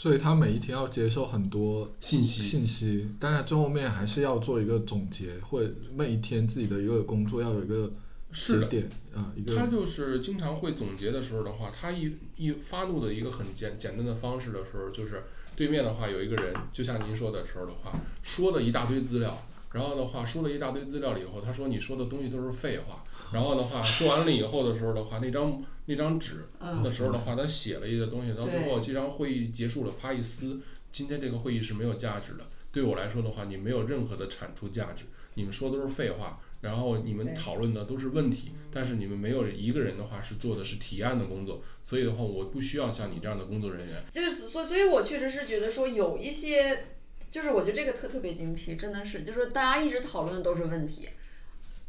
[0.00, 2.44] 所以他每一天要接受很多信息。
[2.44, 7.90] 信息，但是最后面还是要做一个总结，或者每一天自己的一个工作要有一个
[8.30, 8.68] 是的。
[9.12, 15.24] 啊，一个他就是经常会总结的时候的话，他一一发怒的一个很简简单的方式的时候，就是
[15.56, 30.60] 对面的话有一个人，就像您说的时候的话，说了一大堆资料，然后的话说了一大堆资料了以后，他说你说的东西都是废话，然后的话说完了以后的时候的话，那张那张纸嗯的时候的话，他写了一个东西，到最后这场会议结束了，啪一撕，
[30.90, 32.46] 今天这个会议是没有价值的。
[32.70, 35.04] 对我来说的话，你没有任何的产出价值，
[35.34, 44.02] 你们说都是废话，然后你们讨论的都是问题，但是你们没有一个人的话是做的是提案的工作，所以的话，我不需要像你这样的工作人员。
[44.10, 46.84] 就是所所以，我确实是觉得说有一些，
[47.30, 51.08] 就是我觉得这个特特别精辟，真的是，就是大家一直讨论的都是问题，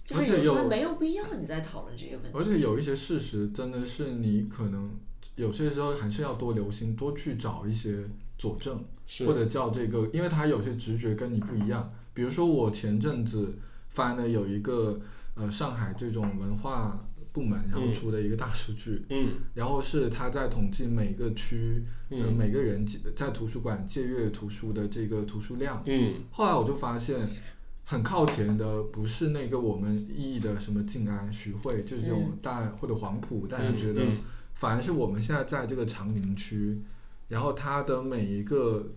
[0.05, 2.31] 就是有有时候没有必要你再讨论这些问题。
[2.33, 4.91] 而且有一些事实真的是你可能
[5.35, 8.03] 有些时候还是要多留心，多去找一些
[8.37, 11.93] 佐证，是或者叫这个，因为他有些直觉跟你不一样。
[12.13, 14.99] 比如说我前阵子翻的有一个
[15.35, 16.99] 呃上海这种文化
[17.31, 17.93] 部门然后嗯。
[17.93, 19.33] 出的一个大数据，嗯。
[19.53, 26.15] 然后是他在统计每个区每个人借在图书馆借阅图书的这个图书量，嗯。
[26.31, 27.27] 后来我就发现，
[27.85, 34.17] 很靠前的不是那个我们意义的什么静安、徐汇，就是这种嗯大或者黄埔，大家觉得嗯，
[34.53, 36.81] 反而是我们现在在这个长宁区，
[37.27, 38.91] 然后它的每一个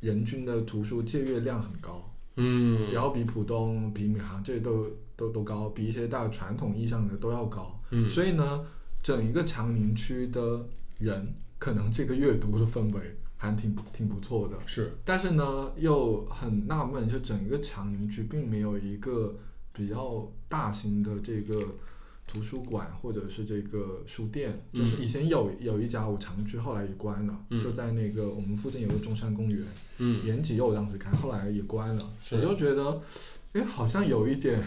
[0.00, 4.86] 人均的图书借阅量很高，嗯，然后比浦东、比闵行这些都
[5.18, 7.78] 都都高，比一些大传统意义上的都要高。
[7.90, 8.64] 嗯所以呢，
[9.02, 10.64] 整一个长宁区的
[10.98, 13.00] 人，可能这个阅读的氛围
[13.36, 14.56] 还挺挺不错的。
[14.64, 19.36] 是但是呢，又很纳闷，就整个长宁区并没有一个
[19.72, 21.74] 比较大型的这个
[22.26, 29.66] 图书馆或者是这个书店，嗯就是以前有有一家我常去，后来也关了，嗯就在那个我们附近有个中山公园，
[29.98, 33.00] 嗯延吉又当时开，后来也关了，是我就觉得，
[33.54, 34.62] 哎，好像有一点，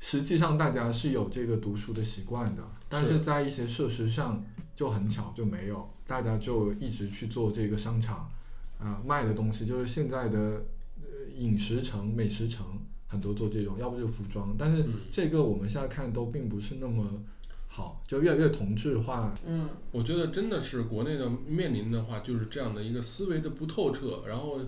[0.00, 4.44] 实际上大家是有这个读书的习惯的，但是是在一些设施上
[4.74, 8.30] 就很巧就没有，大家就一直去做这个商场，
[8.78, 10.64] 啊、卖的东西就是现在的
[10.96, 12.66] 呃饮食城、美食城，
[13.06, 14.94] 很多做这种，要不就服装，但是嗯。
[15.12, 17.22] 这个我们现在看都并不是那么
[17.68, 19.36] 好，就越来越同质化。
[19.46, 19.68] 嗯。
[19.92, 24.58] 我觉得真的是国内的面临的话，就是这样的一个思维的不透彻，然后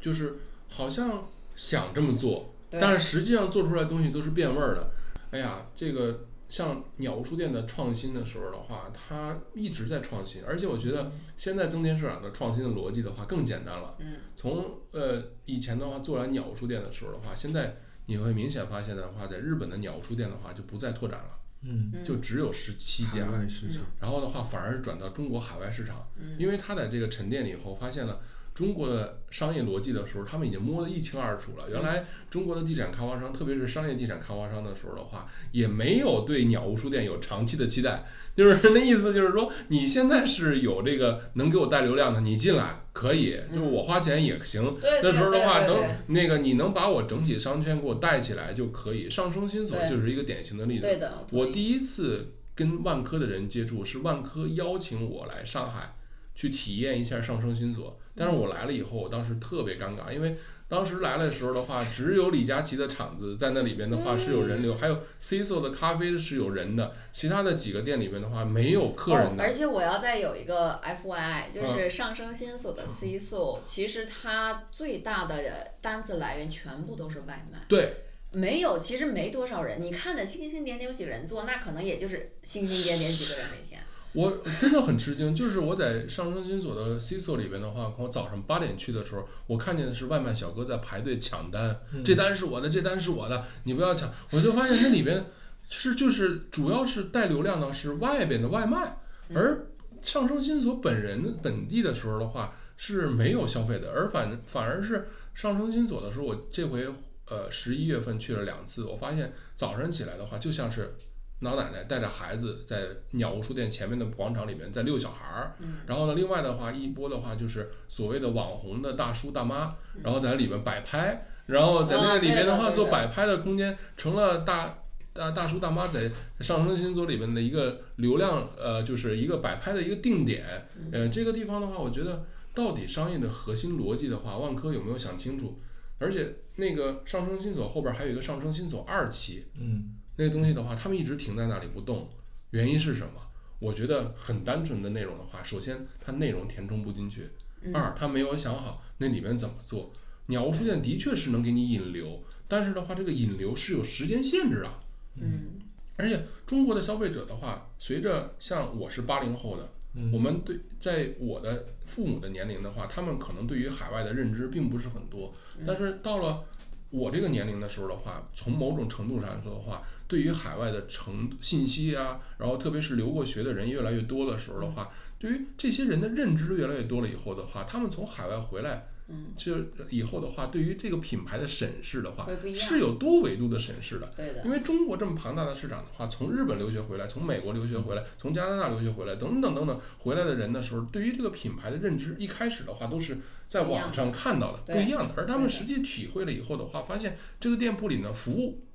[0.00, 0.36] 就是
[0.68, 1.24] 好像
[1.56, 4.90] 想这么做，对但是实际上做出来的东西都是变味儿的。
[5.30, 13.96] 哎呀，这个像鸟屋书店的创新的时候的话，它一直在创新，而且我觉得现在增田市场的创新的逻辑的话更简单了。
[13.98, 21.30] 嗯从呃以前的话做来鸟屋书店的时候的话，现在你会明显发现的话，在日本的鸟屋书店的话就不再拓展了。
[21.62, 28.20] 嗯就只有十七海家，外市场然后的话反而是转到中国海外市场，嗯因为它在这个沉淀了以后，发现了
[28.56, 31.68] 中国的商业逻辑的时候，他们已经摸得一清二楚了。
[31.70, 44.64] 原来中国的地产开发商，特别是商业地产开发商的时候的话，也没有对鸟屋书店有长期的期待，就是那意思就是说，你现在是有这个能给我带流量的，你进来可以，就是我花钱也行。
[44.64, 49.10] 嗯那时候的话，能那个你能把我整体商圈给我带起来就可以。
[49.10, 50.88] 上升新所就是一个典型的例子。
[51.32, 55.95] 我第一次跟万科的人接触是万科邀请我来上海
[56.36, 60.36] 去体验一下上升新所，但是我来了以后，我当时特别尴尬，因为
[60.68, 69.40] 当时来的时候的话，只有李佳琦的厂子在那里边的话是有人流，还有 CISO 的咖啡是有人的，其他的几个店里边的话没有客人。
[69.40, 77.60] 而且我要再有一个 F Y I，就嗯是上升新所的 C 素，其实它最大的单子来源全部都是外卖。
[77.68, 77.94] 对，
[78.32, 79.80] 没有，其实没多少人。
[79.80, 83.80] 你看的星星点点有几个人做，那可能也就是星星点点几个人每天。
[84.16, 92.02] 我真的很吃惊，就是我在上升金所的 C 所里边的话，我早上八点去的时候，我看见的是外卖小哥在排队抢单，嗯。
[92.02, 95.26] 这单是我的，这单是我的，你不要抢，我就发现那里边
[95.68, 98.98] 是就是主要是带流量的是外边的外卖，
[99.34, 99.66] 而
[100.02, 106.86] 上升金所本人本地的时候的话是没有消费的，而反反而是上升金所的时候，我这回
[107.28, 110.94] 呃十一月份去了两次，我发现早上起来的话就像是
[111.40, 124.78] 老奶奶带着孩子在鸟屋书店前面的广场里面在遛小孩儿，嗯然后呢，另外的话一波的话就是所谓的网红的大叔大妈，然后在里面摆拍，然后在那个里面的话做摆拍的空间成了大。
[125.16, 130.44] 大大叔大妈在上升星座里面的一个流量，呃，就是一个摆拍的一个定点，
[130.92, 135.58] 呃，这个地方的话，我觉得到底商业的核心逻辑的话，万科有没有想清楚？
[135.98, 142.08] 而且那个上升新所后边还有一个上升新所二期，嗯那个东西的话，他们一直停在那里不动，
[142.50, 143.22] 原因是什么？
[143.58, 147.28] 我觉得很单纯的内容的话，首先它内容填充不进去，
[147.72, 149.92] 二他没有想好那里面怎么做。
[150.26, 154.80] 鸟屋书店的确是能给你引流，但是的话，这个引流是有时间限制啊。
[155.18, 155.60] 嗯
[155.98, 165.32] 而且中国的消费者的话，随着像我是八零后的，嗯我们对在我的父母的年龄的话，他们可能对于海外的认知并不是很多，
[165.66, 166.44] 但是到了
[166.90, 178.88] 我这个年龄的时候的话，从某种程度上来说的话，对于海外的程信息啊，然后特别是留过学的人越来越多的时候的话，对于这些人的认知越来越多了以后的话，他们从海外回来。
[179.08, 179.54] 嗯，就
[179.88, 182.26] 以后的话，对于这个品牌的审视的话
[182.56, 184.12] 是有多维度的审视的。
[184.16, 195.14] 对的因为中国这么庞大的市场的话，从日本留学回来，从美国留学回来，从加拿大留学回来，等等等等回来的人的时候，对于这个品牌的认知，一开始的话都是在网上看到的，不一样的。
[195.16, 198.65] 而他们实际体会了以后的话，发现这个店铺里呢服务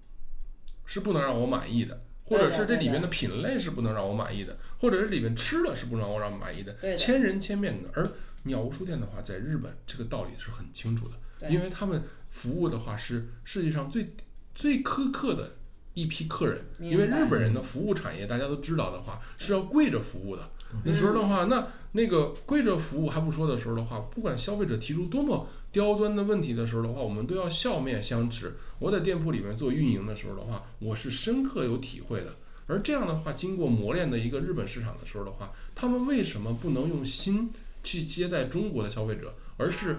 [0.85, 2.01] 是不能让我满意的。
[2.23, 7.89] 或者是这里面的品类是不能让我满意的，或者是里面吃的是不能让我让满意的，的千人千面的。
[7.93, 8.09] 而
[8.43, 14.15] 鸟屋书店的话，在日本这个道理是很清楚的，因为他们服务的话是世界上最
[14.55, 15.57] 最苛刻的
[15.93, 20.49] 一批客人，因为日本人的服务产业大家都知道的话是要跪着服务的。
[20.73, 28.53] 嗯那时候的话，那那个规则服务还不说的时候的话，不管消费者提出多么刁钻的问题的时候的话，我们都要笑面相持。
[28.79, 32.35] 我在店铺里面做运营的时候的话，我是深刻有体会的。
[32.67, 37.51] 而这样的话，经过磨练的一个日本市场的时候的话，他们为什么不能用心
[37.83, 39.97] 去接待中国的消费者，而是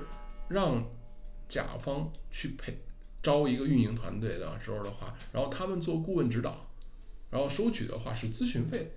[0.49, 0.85] 让
[1.49, 2.79] 甲方去配
[3.23, 6.67] 招一个运营团队的时候的话，然后他们做顾问指导，
[7.31, 8.91] 然后收取的话是咨询费，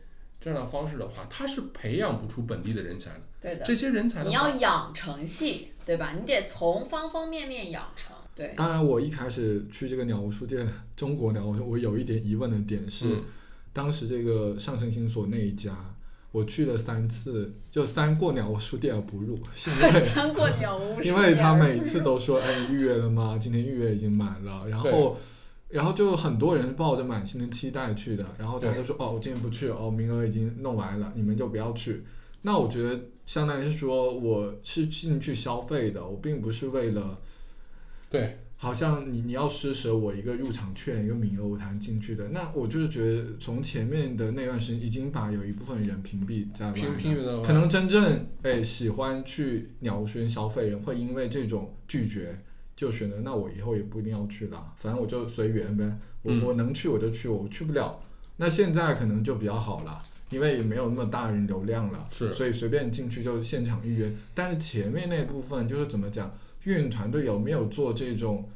[0.46, 3.22] 这样的方式的话，它是培养不出本地的人才的。
[3.42, 3.66] 对的。
[3.66, 6.14] 这些人才你要养成系，对吧？
[6.14, 8.16] 你得从方方面面养成。
[8.36, 8.54] 对。
[8.56, 13.24] 当然，我一开始去这个鸟屋书店，中国鸟屋，我有一点疑问的点是，嗯
[13.74, 15.76] 当时这个上升星所那一家，
[16.32, 23.40] 我去了三次，就三过鸟屋书店而不入，是因为 三过鸟屋因为他每次都说，哎，你预约了吗？
[23.42, 25.18] 今天预约已经满了，然后。
[25.70, 32.04] 然后就很多人抱着满心的期待去的，然后他就说，哦，我今天不去，哦，名额已经弄完了，你们就不要去。
[32.44, 37.20] 那我觉得相当于是说我是进去消费的，我并不是为了，
[38.12, 42.30] 对，好像你你要施舍我一个入场券一个名额我才能进去的。
[42.30, 52.40] 那我就是觉得从前面的那段时间已经把有一部分人屏蔽在外屏蔽了可能真正哎喜欢去鸟屋书店消费人会因为这种拒绝。
[52.76, 58.02] 就选择那我以后也不一定要去了，反正我就随缘呗，我、嗯我能去我就去，我去不了，
[58.38, 64.12] 那现在可能就比较好了，因为也没有那么大人流量了，是所以随便进去就现场预约。
[64.34, 68.50] 但是前面那部分就是怎么讲，运营团队有没有做这种，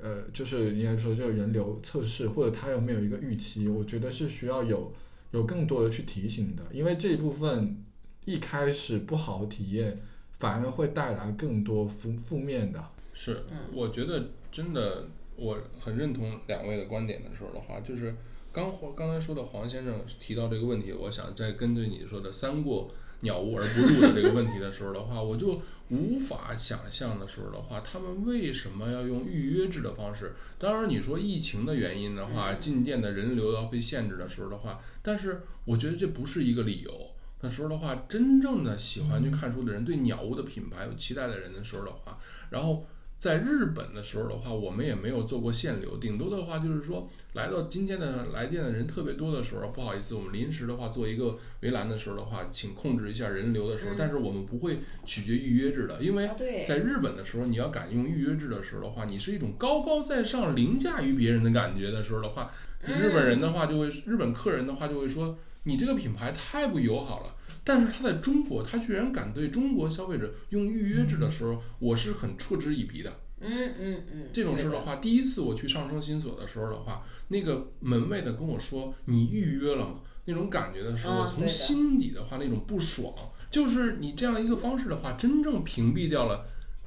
[0.00, 4.92] 呃，就是应该说这个人流测试，或者他有没有一个预期，我觉得是需要有
[5.30, 7.76] 有更多的去提醒的，因为这一部分
[8.24, 10.00] 一开始不好体验，
[10.40, 12.84] 反而会带来更多负负面的。
[13.22, 18.16] 是嗯，我觉得真的，我很认同两位的观点的时候的话，就是
[18.50, 22.90] 刚黄刚才说的黄先生提到这个问题，我想再根据你说的“三过
[23.20, 25.60] 鸟屋而不入”的这个问题的时候的话，我就
[25.90, 30.32] 无法想象的时候的话，他们为什么要用预约制的方式？
[30.58, 37.10] 当然，你说疫情的原因的话，进店的人流要被限制的时候的话，但是我觉得这不是一个理由。
[37.42, 42.18] 那时候的话，真正的喜欢去看书的人，对鸟屋的品牌有期待的人的时候的话，
[42.50, 42.86] 然后
[43.20, 56.30] 在日本的时候的话，我们也没有做过限流，顶多的话就是说，来到今天的来电的人特别多的时候，不好意思，我们临时的话做一个围栏的时候的话，请控制一下人流的时候，嗯但是我们不会取决预约制的，因为
[56.66, 62.50] 在日本的时候，你要敢用预约制的时候的话，你是一种高高在上、凌驾于别人的感觉的时候的话，
[62.82, 67.34] 日本人的话就会，日本客人的话就会说，你这个品牌太不友好了。
[67.64, 73.12] 但是他在中国，他居然敢对中国消费者用预约制的时候，我是很嗤之以鼻的。
[73.40, 79.94] 嗯嗯嗯，这种对事的话，第一次我去上升新所的时候的话，那个门卫的跟我说你预约了吗？
[80.26, 83.14] 那种感觉的时候，我从心底的话那种不爽，
[83.50, 86.44] 就是你这样一个方式的话，真正屏蔽掉了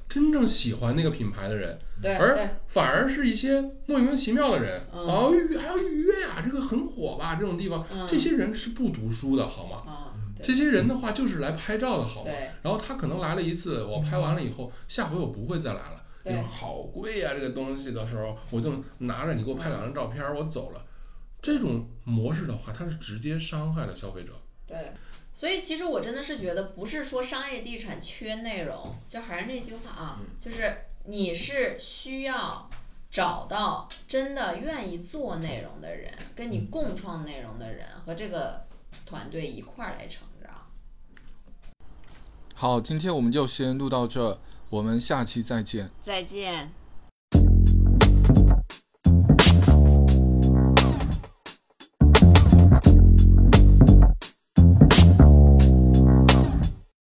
[0.08, 1.78] 真正喜欢那个品牌的人，
[2.20, 7.34] 而反而是一些莫名其妙的人，嗯啊预还要预约呀、这个很火吧？
[7.34, 10.13] 这种地方，嗯这些人是不读书的好吗？
[10.42, 12.50] 这些人的话就是来拍照的好吗对？
[12.62, 16.02] 然后他可能来了一次，我拍完了以后，下回我不会再来了。
[16.22, 20.82] 对你说好贵呀、这个东西的时候，我就拿着你给我拍两张照片儿，我走了。
[21.42, 24.32] 这种模式的话，它是直接伤害了消费者。
[24.66, 24.92] 对，
[25.34, 30.74] 所以其实我真的是觉得，不是说商业地产缺内容，就还是那句话啊，就是
[31.04, 32.70] 你是需要
[33.10, 38.64] 找到真的愿意做内容的人，跟你共创内容的人和这个
[39.06, 40.50] 团队一块儿来成长。
[42.54, 44.38] 好，今天我们就先录到这，
[44.70, 45.90] 我们下期再见。
[46.00, 46.72] 再见。